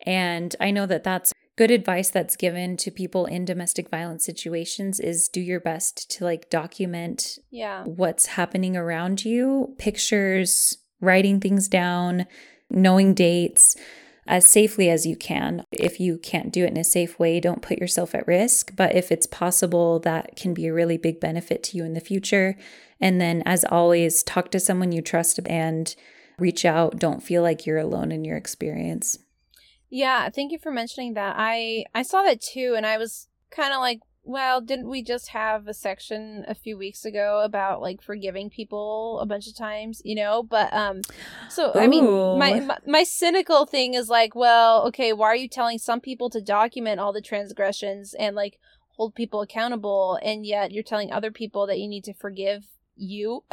[0.07, 4.99] And I know that that's good advice that's given to people in domestic violence situations
[4.99, 11.69] is do your best to like document yeah what's happening around you pictures writing things
[11.69, 12.27] down
[12.71, 13.77] knowing dates
[14.27, 15.65] as safely as you can.
[15.71, 18.75] If you can't do it in a safe way don't put yourself at risk.
[18.77, 22.01] But if it's possible that can be a really big benefit to you in the
[22.01, 22.57] future.
[23.01, 25.95] And then as always talk to someone you trust and
[26.39, 26.99] reach out.
[26.99, 29.19] Don't feel like you're alone in your experience.
[29.91, 31.37] Yeah, thank you for mentioning that.
[31.39, 35.29] I I saw that too and I was kind of like, well, didn't we just
[35.29, 40.01] have a section a few weeks ago about like forgiving people a bunch of times,
[40.05, 40.43] you know?
[40.43, 41.03] But um
[41.51, 41.79] so Ooh.
[41.79, 42.05] I mean,
[42.39, 46.31] my, my my cynical thing is like, well, okay, why are you telling some people
[46.31, 48.59] to document all the transgressions and like
[48.97, 52.65] hold people accountable and yet you're telling other people that you need to forgive
[52.97, 53.45] you?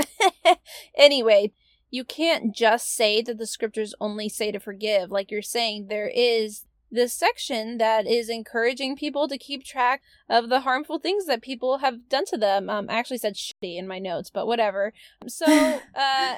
[0.96, 1.52] anyway,
[1.90, 5.12] you can't just say that the scriptures only say to forgive.
[5.12, 10.50] Like you're saying, there is this section that is encouraging people to keep track of
[10.50, 12.70] the harmful things that people have done to them.
[12.70, 14.94] Um, I actually said shitty in my notes, but whatever.
[15.28, 15.46] So,
[15.96, 16.36] uh,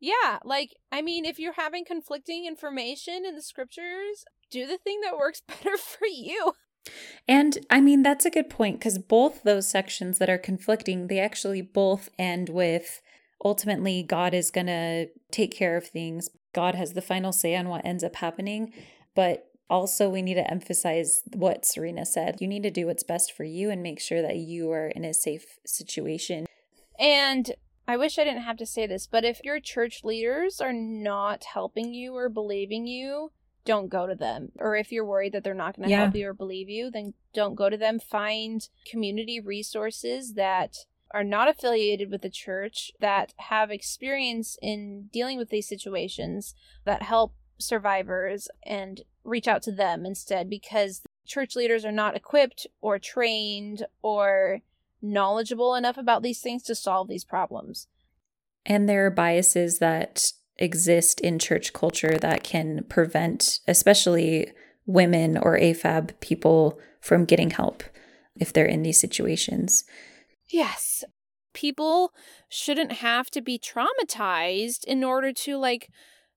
[0.00, 5.00] yeah, like, I mean, if you're having conflicting information in the scriptures, do the thing
[5.02, 6.52] that works better for you.
[7.26, 11.18] And I mean, that's a good point because both those sections that are conflicting, they
[11.18, 13.00] actually both end with
[13.44, 16.28] ultimately God is going to take care of things.
[16.52, 18.72] God has the final say on what ends up happening.
[19.14, 22.36] But also, we need to emphasize what Serena said.
[22.40, 25.04] You need to do what's best for you and make sure that you are in
[25.04, 26.46] a safe situation.
[26.98, 27.52] And
[27.88, 31.44] I wish I didn't have to say this, but if your church leaders are not
[31.44, 33.30] helping you or believing you,
[33.64, 34.52] don't go to them.
[34.58, 36.02] Or if you're worried that they're not going to yeah.
[36.02, 37.98] help you or believe you, then don't go to them.
[37.98, 40.76] Find community resources that
[41.12, 46.54] are not affiliated with the church that have experience in dealing with these situations
[46.84, 52.66] that help survivors and reach out to them instead because church leaders are not equipped
[52.80, 54.60] or trained or
[55.02, 57.88] knowledgeable enough about these things to solve these problems.
[58.64, 64.52] And there are biases that exist in church culture that can prevent, especially
[64.86, 67.84] women or AFAB people, from getting help
[68.36, 69.84] if they're in these situations.
[70.48, 71.04] Yes.
[71.52, 72.12] People
[72.48, 75.90] shouldn't have to be traumatized in order to like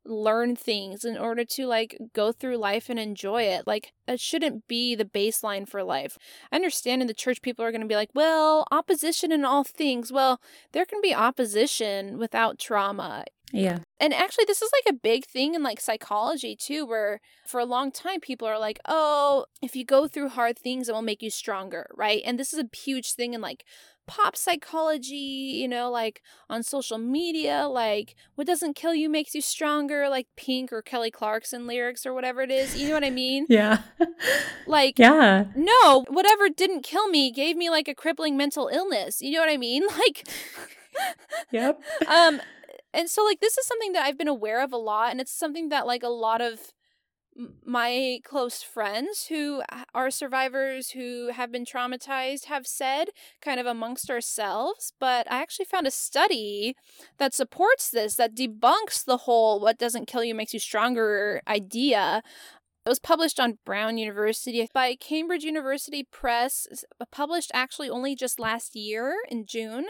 [0.09, 3.67] learn things in order to like go through life and enjoy it.
[3.67, 6.17] Like it shouldn't be the baseline for life.
[6.51, 9.63] I understand in the church people are going to be like, "Well, opposition in all
[9.63, 10.41] things." Well,
[10.71, 13.25] there can be opposition without trauma.
[13.51, 13.79] Yeah.
[13.99, 17.65] And actually this is like a big thing in like psychology too where for a
[17.65, 21.21] long time people are like, "Oh, if you go through hard things it will make
[21.21, 22.21] you stronger," right?
[22.25, 23.65] And this is a huge thing in like
[24.09, 29.41] pop psychology, you know, like on social media, like what doesn't kill you makes you
[29.41, 32.75] stronger, like Pink or Kelly Clarkson lyrics or whatever it is.
[32.75, 33.45] You know what I mean?
[33.49, 33.83] Yeah.
[34.65, 35.45] like, yeah.
[35.55, 39.21] No, whatever didn't kill me gave me like a crippling mental illness.
[39.21, 39.83] You know what I mean?
[39.99, 40.27] Like,
[41.51, 41.79] yep.
[42.07, 42.41] Um,
[42.93, 45.31] and so like this is something that I've been aware of a lot, and it's
[45.31, 46.59] something that like a lot of
[47.65, 49.61] my close friends who
[49.93, 53.09] are survivors who have been traumatized have said
[53.41, 56.75] kind of amongst ourselves but i actually found a study
[57.17, 62.21] that supports this that debunks the whole what doesn't kill you makes you stronger idea
[62.85, 66.65] it was published on Brown University by Cambridge University Press,
[67.11, 69.87] published actually only just last year in June,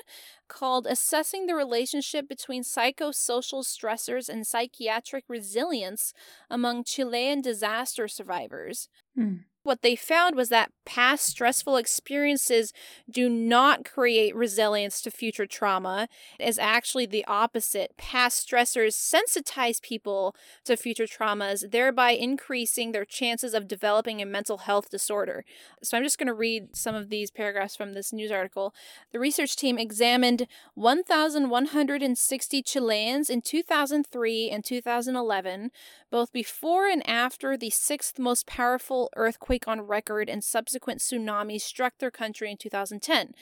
[0.48, 6.14] called Assessing the Relationship Between Psychosocial Stressors and Psychiatric Resilience
[6.50, 8.90] Among Chilean Disaster Survivors.
[9.16, 9.36] Hmm.
[9.64, 12.72] What they found was that past stressful experiences
[13.10, 16.08] do not create resilience to future trauma.
[16.40, 17.98] It is actually the opposite.
[17.98, 20.34] Past stressors sensitize people
[20.64, 25.44] to future traumas, thereby increasing their chances of developing a mental health disorder.
[25.84, 28.74] So I'm just going to read some of these paragraphs from this news article.
[29.12, 35.72] The research team examined 1,160 Chileans in 2003 and 2011,
[36.10, 41.62] both before and after the sixth most powerful earthquake earthquake on record and subsequent tsunamis
[41.62, 43.34] struck their country in 2010.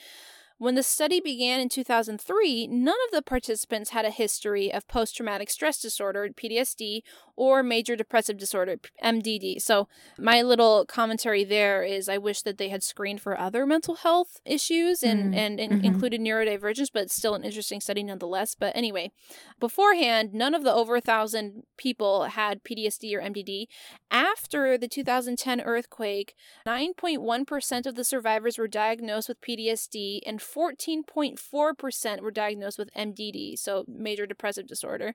[0.58, 5.16] When the study began in 2003, none of the participants had a history of post
[5.16, 7.02] traumatic stress disorder, PTSD,
[7.36, 9.62] or major depressive disorder, MDD.
[9.62, 9.86] So,
[10.18, 14.40] my little commentary there is I wish that they had screened for other mental health
[14.44, 15.36] issues and, mm.
[15.36, 15.84] and, and mm-hmm.
[15.84, 18.56] included neurodivergence, but it's still an interesting study nonetheless.
[18.56, 19.12] But anyway,
[19.60, 23.66] beforehand, none of the over a thousand people had PTSD or MDD.
[24.10, 26.34] After the 2010 earthquake,
[26.66, 33.84] 9.1% of the survivors were diagnosed with PTSD and 14.4% were diagnosed with MDD, so
[33.86, 35.14] major depressive disorder.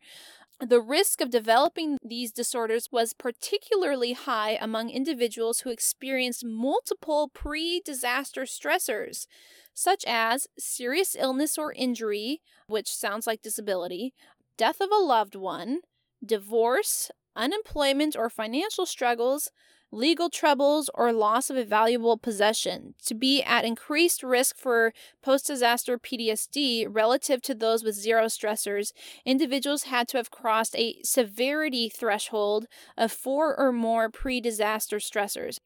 [0.60, 7.82] The risk of developing these disorders was particularly high among individuals who experienced multiple pre
[7.84, 9.26] disaster stressors,
[9.74, 14.14] such as serious illness or injury, which sounds like disability,
[14.58, 15.80] death of a loved one,
[16.24, 19.52] divorce, unemployment or financial struggles,
[19.94, 25.48] legal troubles, or loss of a valuable possession to be at increased risk for post
[25.48, 28.92] disaster PTSD relative to those with zero stressors.
[29.26, 32.68] Individuals had to have crossed a severity threshold
[32.98, 35.60] of four or more pre disaster stressors.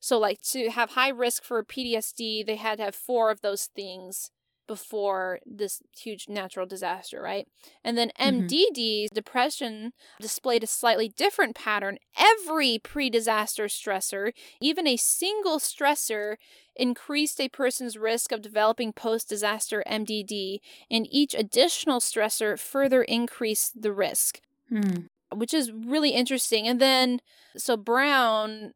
[0.00, 3.66] So, like to have high risk for PTSD, they had to have four of those
[3.66, 4.30] things
[4.68, 7.48] before this huge natural disaster, right?
[7.82, 9.14] And then MDD, mm-hmm.
[9.14, 11.98] depression, displayed a slightly different pattern.
[12.16, 16.36] Every pre disaster stressor, even a single stressor,
[16.76, 20.58] increased a person's risk of developing post disaster MDD,
[20.88, 24.40] and each additional stressor further increased the risk.
[24.70, 25.08] Mm.
[25.34, 26.68] Which is really interesting.
[26.68, 27.20] And then,
[27.56, 28.72] so Brown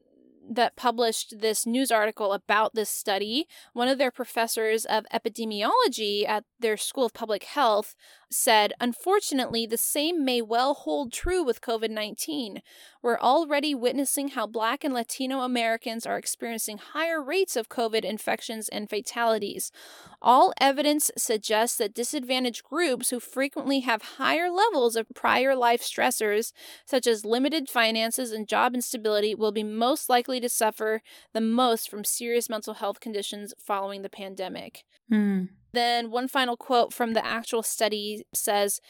[0.51, 6.45] that published this news article about this study, one of their professors of epidemiology at
[6.61, 7.95] their School of Public Health
[8.31, 12.63] said, Unfortunately, the same may well hold true with COVID 19.
[13.03, 18.69] We're already witnessing how Black and Latino Americans are experiencing higher rates of COVID infections
[18.69, 19.73] and fatalities.
[20.21, 26.53] All evidence suggests that disadvantaged groups who frequently have higher levels of prior life stressors,
[26.87, 31.01] such as limited finances and job instability, will be most likely to suffer
[31.33, 34.85] the most from serious mental health conditions following the pandemic.
[35.11, 35.49] Mm.
[35.73, 38.81] Then, one final quote from the actual study says,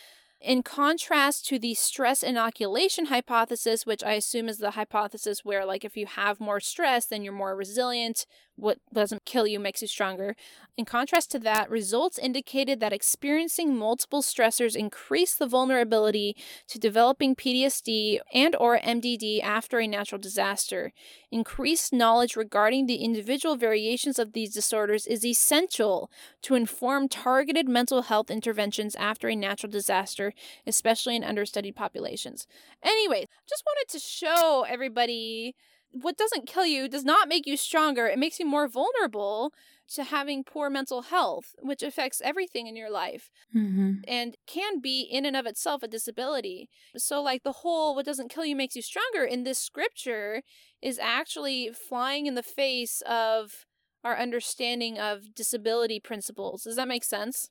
[0.41, 5.85] in contrast to the stress inoculation hypothesis, which I assume is the hypothesis where, like,
[5.85, 8.27] if you have more stress, then you're more resilient,
[8.63, 10.37] what doesn't kill you makes you stronger.
[10.77, 16.37] In contrast to that, results indicated that experiencing multiple stressors increased the vulnerability
[16.69, 20.93] to developing PTSD and or MDD after a natural disaster.
[21.31, 26.11] Increased knowledge regarding the individual variations of these disorders is essential
[26.43, 30.33] to inform targeted mental health interventions after a natural disaster,
[30.67, 32.47] especially in understudied populations.
[32.83, 35.57] Anyway, just wanted to show everybody
[35.93, 38.07] what doesn't kill you does not make you stronger.
[38.07, 39.53] It makes you more vulnerable
[39.95, 43.97] to having poor mental health, which affects everything in your life mm-hmm.
[44.09, 46.69] and can be in and of itself a disability.
[46.97, 50.43] So, like the whole what doesn't kill you makes you stronger in this scripture
[50.81, 53.67] is actually flying in the face of
[54.03, 56.65] our understanding of disability principles.
[56.65, 57.51] Does that make sense?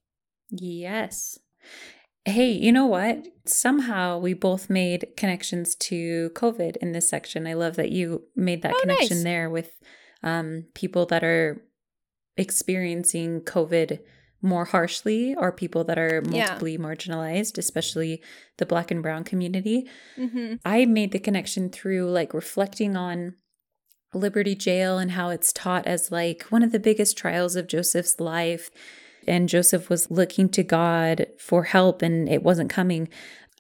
[0.50, 1.40] Yes.
[2.26, 3.28] Hey, you know what?
[3.46, 7.48] Somehow we both made connections to COVID in this section.
[7.48, 9.24] I love that you made that oh, connection nice.
[9.24, 9.72] there with
[10.22, 11.64] um, people that are
[12.38, 14.00] experiencing COVID
[14.42, 16.78] more harshly or people that are multiply yeah.
[16.78, 18.22] marginalized, especially
[18.58, 19.88] the Black and Brown community.
[20.18, 20.56] Mm-hmm.
[20.66, 23.36] I made the connection through like reflecting on
[24.14, 28.20] Liberty Jail and how it's taught as like one of the biggest trials of Joseph's
[28.20, 28.70] life
[29.28, 33.10] and Joseph was looking to God for help and it wasn't coming.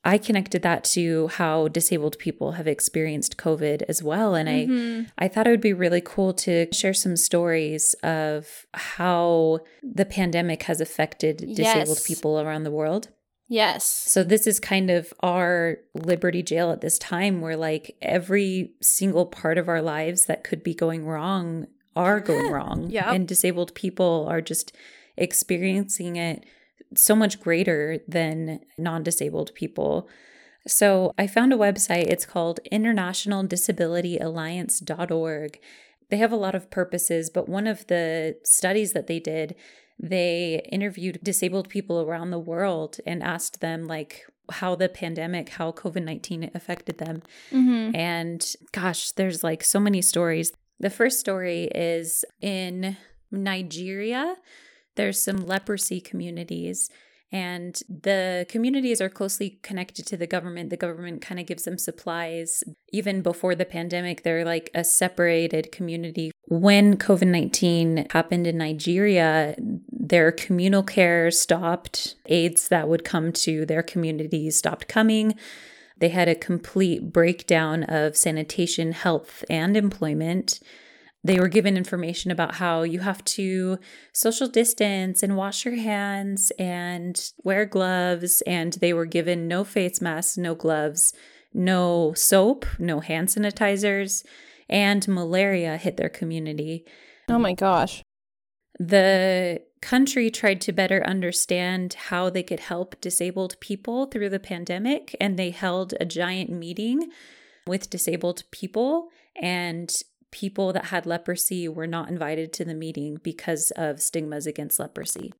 [0.03, 4.33] I connected that to how disabled people have experienced COVID as well.
[4.33, 5.09] And mm-hmm.
[5.17, 10.05] I, I thought it would be really cool to share some stories of how the
[10.05, 12.07] pandemic has affected disabled yes.
[12.07, 13.09] people around the world.
[13.47, 13.83] Yes.
[13.83, 19.25] So this is kind of our Liberty Jail at this time where like every single
[19.25, 22.89] part of our lives that could be going wrong are going wrong.
[22.89, 23.11] yeah.
[23.11, 24.75] And disabled people are just
[25.17, 26.45] experiencing it
[26.95, 30.09] so much greater than non disabled people.
[30.67, 32.07] So I found a website.
[32.07, 35.59] It's called International Disability internationaldisabilityalliance.org.
[36.09, 39.55] They have a lot of purposes, but one of the studies that they did,
[39.97, 45.71] they interviewed disabled people around the world and asked them, like, how the pandemic, how
[45.71, 47.23] COVID 19 affected them.
[47.51, 47.95] Mm-hmm.
[47.95, 50.51] And gosh, there's like so many stories.
[50.79, 52.97] The first story is in
[53.31, 54.35] Nigeria
[54.95, 56.89] there's some leprosy communities
[57.31, 60.69] and the communities are closely connected to the government.
[60.69, 62.61] The government kind of gives them supplies.
[62.91, 66.31] Even before the pandemic, they're like a separated community.
[66.49, 72.15] When COVID 19 happened in Nigeria, their communal care stopped.
[72.25, 75.35] Aids that would come to their communities stopped coming.
[75.99, 80.59] They had a complete breakdown of sanitation, health, and employment
[81.23, 83.77] they were given information about how you have to
[84.11, 88.41] social distance and wash your hands and wear gloves.
[88.47, 91.13] And they were given no face masks, no gloves,
[91.53, 94.25] no soap, no hand sanitizers,
[94.67, 96.85] and malaria hit their community.
[97.29, 98.01] Oh my gosh.
[98.79, 105.15] The country tried to better understand how they could help disabled people through the pandemic,
[105.21, 107.11] and they held a giant meeting
[107.67, 109.09] with disabled people,
[109.39, 110.01] and
[110.31, 115.33] people that had leprosy were not invited to the meeting because of stigmas against leprosy.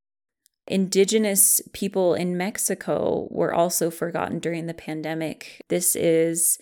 [0.66, 5.62] Indigenous people in Mexico were also forgotten during the pandemic.
[5.68, 6.58] This is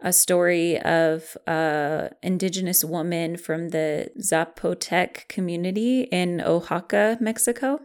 [0.00, 7.80] a story of a indigenous woman from the Zapotec community in Oaxaca, Mexico.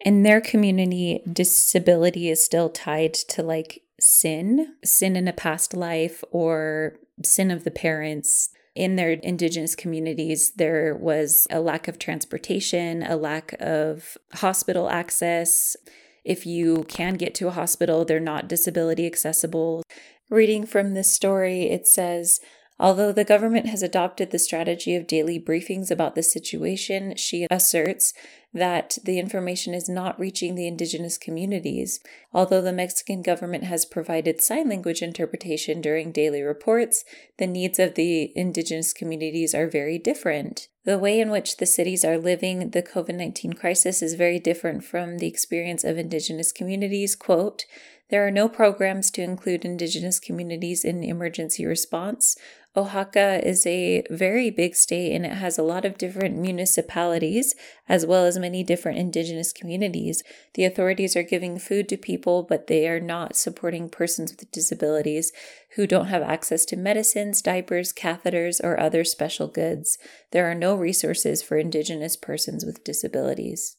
[0.00, 6.24] In their community, disability is still tied to like sin, sin in a past life
[6.30, 8.50] or sin of the parents.
[8.74, 15.76] In their indigenous communities, there was a lack of transportation, a lack of hospital access.
[16.24, 19.82] If you can get to a hospital, they're not disability accessible.
[20.30, 22.40] Reading from this story, it says,
[22.82, 28.12] Although the government has adopted the strategy of daily briefings about the situation, she asserts
[28.54, 32.00] that the information is not reaching the indigenous communities.
[32.32, 37.04] Although the Mexican government has provided sign language interpretation during daily reports,
[37.38, 40.68] the needs of the indigenous communities are very different.
[40.84, 44.84] The way in which the cities are living the COVID 19 crisis is very different
[44.84, 47.14] from the experience of indigenous communities.
[47.14, 47.64] Quote,
[48.12, 52.36] there are no programs to include Indigenous communities in emergency response.
[52.74, 57.54] Oaxaca is a very big state and it has a lot of different municipalities
[57.86, 60.22] as well as many different Indigenous communities.
[60.54, 65.32] The authorities are giving food to people, but they are not supporting persons with disabilities
[65.76, 69.98] who don't have access to medicines, diapers, catheters, or other special goods.
[70.30, 73.76] There are no resources for Indigenous persons with disabilities.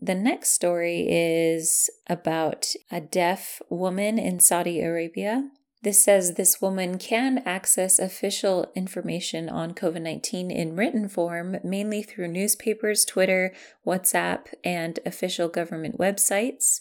[0.00, 5.50] The next story is about a deaf woman in Saudi Arabia.
[5.82, 12.02] This says this woman can access official information on COVID 19 in written form, mainly
[12.02, 13.54] through newspapers, Twitter,
[13.86, 16.80] WhatsApp, and official government websites.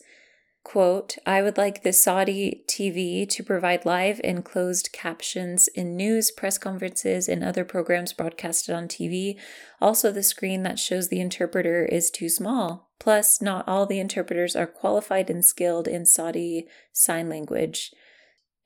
[0.63, 6.31] Quote, I would like the Saudi TV to provide live and closed captions in news,
[6.31, 9.39] press conferences, and other programs broadcasted on TV.
[9.79, 12.89] Also, the screen that shows the interpreter is too small.
[12.99, 17.93] Plus, not all the interpreters are qualified and skilled in Saudi Sign Language.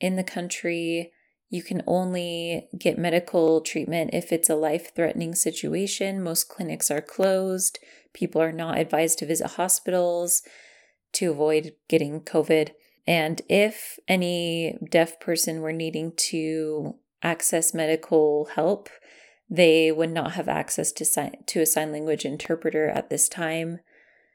[0.04, 1.14] In the country,
[1.50, 6.22] you can only get medical treatment if it's a life threatening situation.
[6.22, 7.80] Most clinics are closed.
[8.12, 10.42] People are not advised to visit hospitals
[11.14, 12.72] to avoid getting COVID.
[13.08, 18.90] And if any deaf person were needing to access medical help,
[19.50, 23.80] they would not have access to sign, to a sign language interpreter at this time.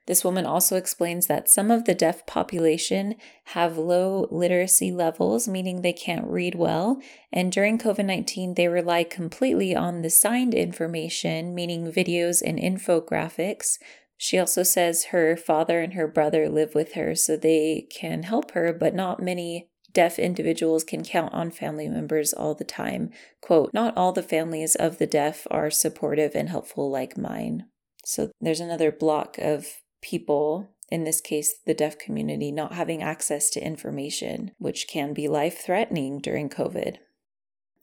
[0.09, 3.17] This woman also explains that some of the deaf population
[3.49, 6.99] have low literacy levels, meaning they can't read well.
[7.31, 13.77] And during COVID 19, they rely completely on the signed information, meaning videos and infographics.
[14.17, 18.53] She also says her father and her brother live with her so they can help
[18.53, 23.11] her, but not many deaf individuals can count on family members all the time.
[23.43, 27.67] Quote, not all the families of the deaf are supportive and helpful like mine.
[28.07, 33.51] So there's another block of people, in this case, the deaf community, not having access
[33.51, 36.97] to information, which can be life threatening during COVID.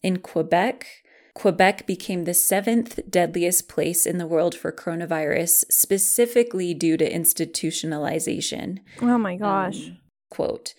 [0.02, 0.88] In Quebec,
[1.34, 8.80] Quebec became the seventh deadliest place in the world for coronavirus, specifically due to institutionalization.
[9.02, 9.88] Oh my gosh.
[9.88, 9.98] Um,
[10.30, 10.74] quote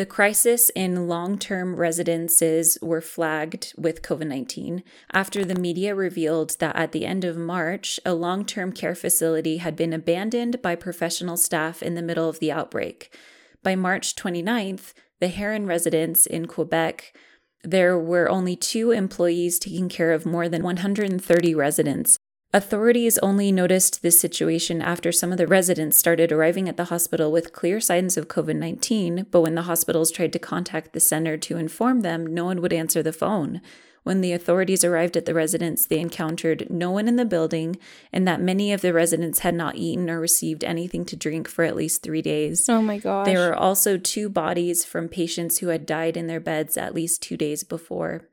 [0.00, 4.82] the crisis in long term residences were flagged with COVID 19
[5.12, 9.58] after the media revealed that at the end of March, a long term care facility
[9.58, 13.14] had been abandoned by professional staff in the middle of the outbreak.
[13.62, 17.14] By March 29th, the Herron residence in Quebec
[17.62, 22.18] there were only two employees taking care of more than 130 residents,
[22.52, 27.30] Authorities only noticed this situation after some of the residents started arriving at the hospital
[27.30, 31.36] with clear signs of COVID 19, but when the hospitals tried to contact the center
[31.36, 33.60] to inform them, no one would answer the phone.
[34.02, 37.76] When the authorities arrived at the residence, they encountered no one in the building
[38.12, 41.64] and that many of the residents had not eaten or received anything to drink for
[41.64, 42.68] at least three days.
[42.68, 43.26] Oh my gosh.
[43.26, 47.22] There were also two bodies from patients who had died in their beds at least
[47.22, 48.28] two days before.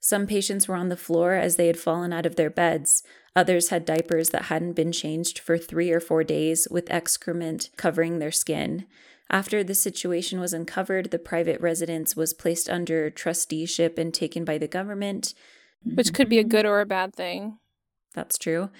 [0.00, 3.02] Some patients were on the floor as they had fallen out of their beds.
[3.38, 8.18] Others had diapers that hadn't been changed for three or four days with excrement covering
[8.18, 8.84] their skin.
[9.30, 14.58] After the situation was uncovered, the private residence was placed under trusteeship and taken by
[14.58, 15.34] the government.
[15.84, 17.58] Which could be a good or a bad thing.
[18.12, 18.70] That's true.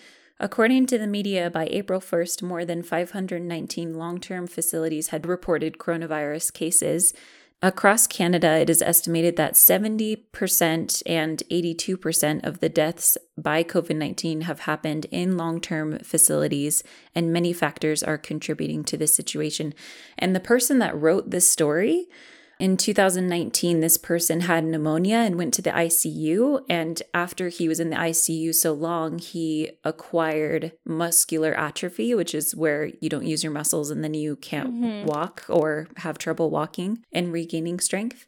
[0.41, 5.79] According to the media, by April 1st, more than 519 long term facilities had reported
[5.79, 7.15] coronavirus cases,
[7.61, 14.43] Across Canada, it is estimated that 70% and 82% of the deaths by COVID 19
[14.43, 16.85] have happened in long term facilities,
[17.17, 19.75] and many factors are contributing to this situation.
[20.17, 22.07] And the person that wrote this story
[22.59, 26.65] in 2019, this person had pneumonia and went to the ICU.
[26.69, 32.57] And after he was in the ICU so long, he acquired muscular atrophy, which is
[32.57, 35.07] where you don't use your muscles and then you can't mm-hmm.
[35.07, 38.27] walk or have trouble walking and regaining strength.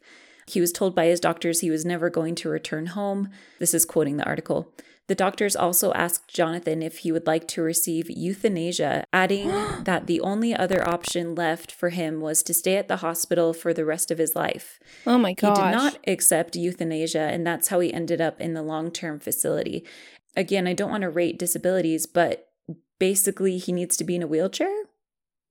[0.51, 3.29] He was told by his doctors he was never going to return home.
[3.59, 4.73] This is quoting the article.
[5.07, 9.47] The doctors also asked Jonathan if he would like to receive euthanasia, adding
[9.83, 13.73] that the only other option left for him was to stay at the hospital for
[13.73, 14.79] the rest of his life.
[15.05, 15.57] Oh my god.
[15.57, 19.19] He did not accept euthanasia, and that's how he ended up in the long term
[19.19, 19.85] facility.
[20.35, 22.49] Again, I don't want to rate disabilities, but
[22.99, 24.73] basically, he needs to be in a wheelchair.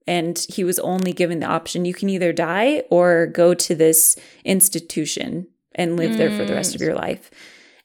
[0.07, 4.17] And he was only given the option you can either die or go to this
[4.45, 6.17] institution and live mm.
[6.17, 6.85] there for the rest of mm.
[6.85, 7.31] your life.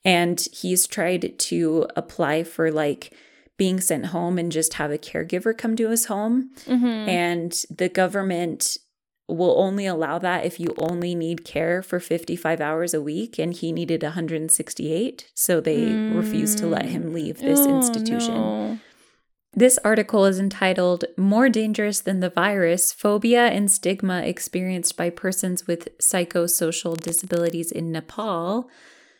[0.03, 3.13] And he's tried to apply for like
[3.57, 6.51] being sent home and just have a caregiver come to his home.
[6.65, 6.85] Mm-hmm.
[6.85, 8.77] And the government
[9.27, 13.53] will only allow that if you only need care for 55 hours a week and
[13.53, 16.15] he needed 168 so they mm.
[16.15, 18.79] refused to let him leave this oh, institution no.
[19.55, 25.65] This article is entitled more dangerous than the virus phobia and stigma experienced by persons
[25.65, 28.69] with psychosocial disabilities in nepal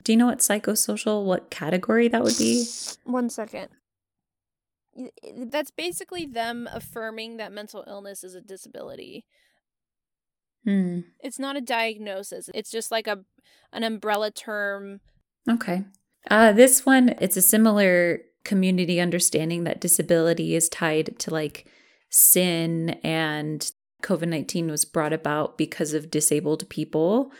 [0.06, 2.64] do you know what psychosocial, what category that would be?
[3.04, 3.70] One second.
[5.36, 9.26] That's basically them affirming that mental illness is a disability.
[10.64, 11.00] Hmm.
[11.20, 12.52] It's not a diagnosis.
[12.54, 13.26] It's just like a
[13.74, 15.02] an umbrella term.
[15.50, 15.84] Okay.
[16.30, 21.66] Uh, this one, it's a similar community understanding that disability is tied to like
[22.10, 23.72] sin and
[24.02, 27.32] COVID 19 was brought about because of disabled people.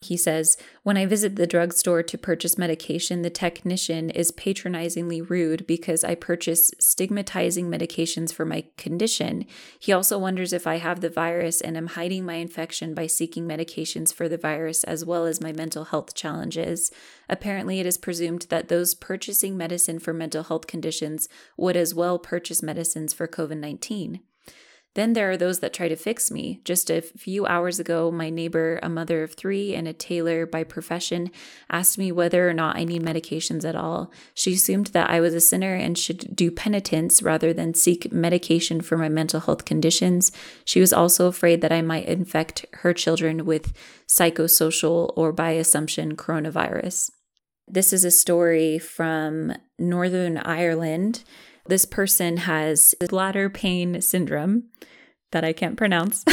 [0.00, 5.66] He says, When I visit the drugstore to purchase medication, the technician is patronizingly rude
[5.66, 9.44] because I purchase stigmatizing medications for my condition.
[9.76, 13.48] He also wonders if I have the virus and am hiding my infection by seeking
[13.48, 16.92] medications for the virus as well as my mental health challenges.
[17.28, 22.20] Apparently, it is presumed that those purchasing medicine for mental health conditions would as well
[22.20, 24.20] purchase medicines for COVID 19.
[24.94, 26.60] Then there are those that try to fix me.
[26.64, 30.64] Just a few hours ago, my neighbor, a mother of three and a tailor by
[30.64, 31.30] profession,
[31.70, 34.10] asked me whether or not I need medications at all.
[34.34, 38.80] She assumed that I was a sinner and should do penitence rather than seek medication
[38.80, 40.32] for my mental health conditions.
[40.64, 43.72] She was also afraid that I might infect her children with
[44.08, 47.10] psychosocial or, by assumption, coronavirus.
[47.70, 51.22] This is a story from Northern Ireland.
[51.68, 54.64] This person has bladder pain syndrome
[55.32, 56.24] that I can't pronounce.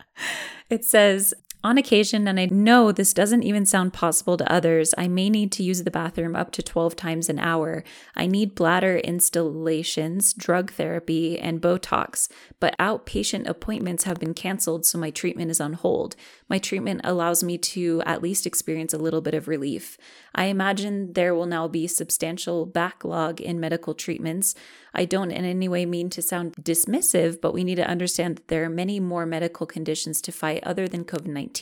[0.70, 1.32] it says,
[1.66, 5.50] on occasion, and I know this doesn't even sound possible to others, I may need
[5.52, 7.82] to use the bathroom up to 12 times an hour.
[8.14, 12.28] I need bladder instillations, drug therapy, and Botox,
[12.60, 16.14] but outpatient appointments have been canceled, so my treatment is on hold.
[16.48, 19.98] My treatment allows me to at least experience a little bit of relief.
[20.36, 24.54] I imagine there will now be substantial backlog in medical treatments.
[24.94, 28.48] I don't in any way mean to sound dismissive, but we need to understand that
[28.48, 31.55] there are many more medical conditions to fight other than COVID 19.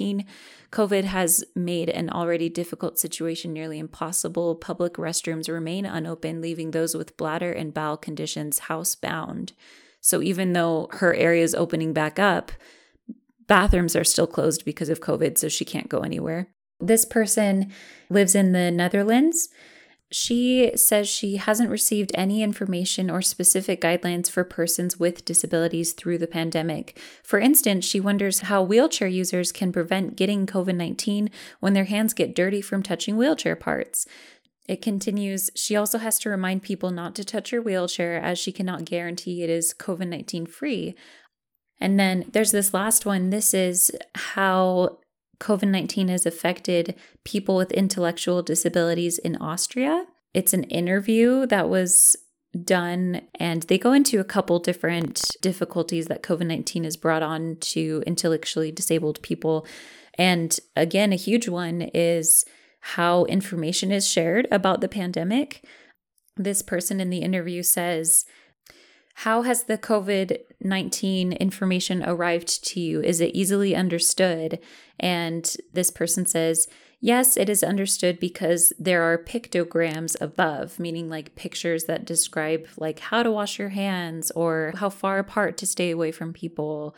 [0.73, 4.57] COVID has made an already difficult situation nearly impossible.
[4.57, 9.53] Public restrooms remain unopened, leaving those with bladder and bowel conditions housebound.
[10.01, 12.53] So even though her area is opening back up,
[13.47, 16.49] bathrooms are still closed because of COVID, so she can't go anywhere.
[16.81, 17.73] This person
[18.11, 19.49] lives in the Netherlands
[20.15, 26.19] she says she hasn't received any information or specific guidelines for persons with disabilities through
[26.19, 26.97] the pandemic.
[27.25, 32.15] For instance, she wonders how wheelchair users can prevent getting COVID 19 when their hands
[32.15, 34.07] get dirty from touching wheelchair parts.
[34.69, 38.53] It continues, she also has to remind people not to touch her wheelchair as she
[38.53, 40.95] cannot guarantee it is COVID 19 free.
[41.81, 43.31] And then there's this last one.
[43.31, 45.01] This is how
[45.41, 50.07] COVID 19 has affected people with intellectual disabilities in Austria.
[50.33, 52.17] It's an interview that was
[52.63, 57.57] done, and they go into a couple different difficulties that COVID 19 has brought on
[57.61, 59.67] to intellectually disabled people.
[60.17, 62.45] And again, a huge one is
[62.81, 65.65] how information is shared about the pandemic.
[66.37, 68.25] This person in the interview says,
[69.19, 73.01] how has the COVID 19 information arrived to you?
[73.03, 74.59] Is it easily understood?
[74.99, 76.69] And this person says,
[77.01, 82.99] Yes, it is understood because there are pictograms above, meaning like pictures that describe like
[82.99, 86.97] how to wash your hands or how far apart to stay away from people.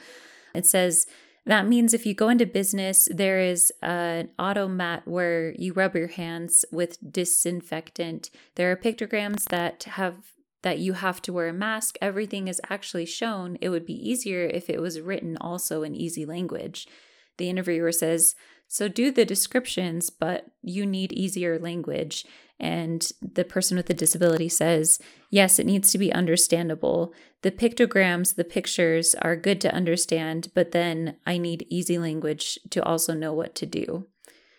[0.54, 1.08] It says
[1.44, 6.06] That means if you go into business, there is an automat where you rub your
[6.06, 8.30] hands with disinfectant.
[8.54, 10.35] There are pictograms that have
[10.66, 11.96] that you have to wear a mask.
[12.02, 13.56] Everything is actually shown.
[13.60, 16.88] It would be easier if it was written also in easy language.
[17.36, 18.34] The interviewer says,
[18.66, 22.26] So do the descriptions, but you need easier language.
[22.58, 24.98] And the person with the disability says,
[25.30, 27.14] Yes, it needs to be understandable.
[27.42, 32.82] The pictograms, the pictures are good to understand, but then I need easy language to
[32.82, 34.08] also know what to do.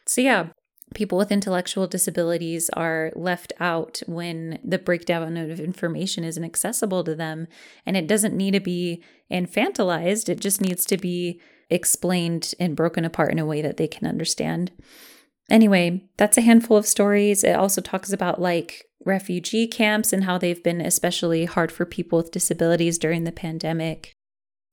[0.05, 0.51] So, yeah,
[0.93, 7.15] people with intellectual disabilities are left out when the breakdown of information isn't accessible to
[7.15, 7.47] them.
[7.85, 13.03] And it doesn't need to be infantilized, it just needs to be explained and broken
[13.03, 14.71] apart in a way that they can understand.
[15.49, 17.43] Anyway, that's a handful of stories.
[17.43, 22.17] It also talks about like refugee camps and how they've been especially hard for people
[22.17, 24.13] with disabilities during the pandemic.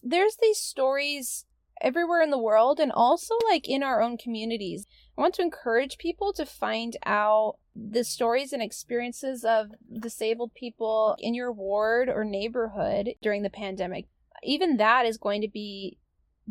[0.02, 1.44] There's these stories
[1.84, 4.86] everywhere in the world and also like in our own communities.
[5.16, 11.16] I want to encourage people to find out the stories and experiences of disabled people
[11.18, 14.06] in your ward or neighborhood during the pandemic.
[14.42, 15.98] Even that is going to be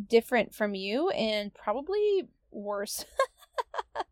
[0.08, 3.04] different from you and probably worse.
[3.94, 4.02] yeah.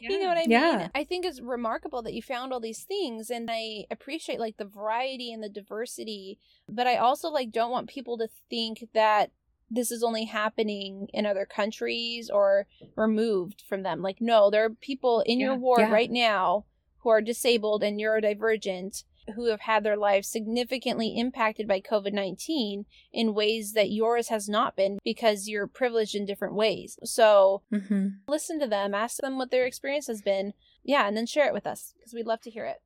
[0.00, 0.50] You know what I mean?
[0.50, 0.88] Yeah.
[0.94, 4.64] I think it's remarkable that you found all these things and I appreciate like the
[4.64, 9.30] variety and the diversity, but I also like don't want people to think that
[9.70, 14.02] this is only happening in other countries or removed from them.
[14.02, 15.46] Like no, there are people in yeah.
[15.46, 15.92] your ward yeah.
[15.92, 16.64] right now
[16.98, 19.04] who are disabled and neurodivergent
[19.34, 24.48] who have had their lives significantly impacted by COVID 19 in ways that yours has
[24.48, 26.98] not been because you're privileged in different ways.
[27.04, 28.08] So mm-hmm.
[28.28, 30.52] listen to them, ask them what their experience has been.
[30.82, 32.82] Yeah, and then share it with us because we'd love to hear it.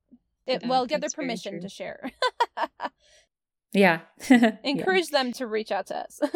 [0.47, 2.13] it yeah, well, get their permission to share.
[3.73, 4.01] yeah.
[4.65, 5.23] Encourage yeah.
[5.23, 6.21] them to reach out to us.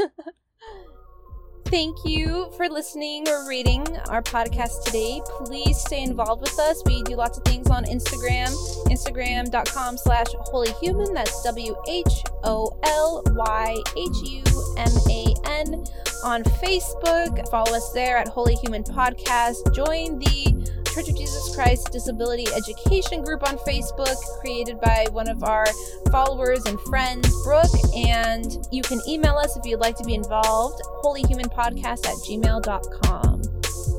[1.67, 5.23] Thank you for listening or reading our podcast today.
[5.25, 6.83] Please stay involved with us.
[6.85, 8.49] We do lots of things on Instagram,
[8.89, 11.15] instagram.com slash wholyhuman.
[11.15, 12.13] That's W H
[12.45, 15.85] O L Y H U M A N.
[16.25, 19.75] On Facebook, follow us there at Wholy Human Podcast.
[19.75, 25.43] Join the Church of Jesus Christ Disability Education Group on Facebook, created by one of
[25.43, 25.65] our
[26.11, 27.73] followers and friends, Brooke.
[27.97, 33.41] And you can email us if you'd like to be involved, wholyhumanpodcast at gmail.com.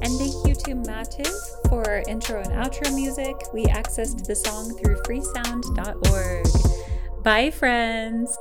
[0.03, 1.33] And thank you to Mativ
[1.67, 3.35] for intro and outro music.
[3.53, 6.45] We accessed the song through freesound.org.
[7.23, 8.37] Bye, friends.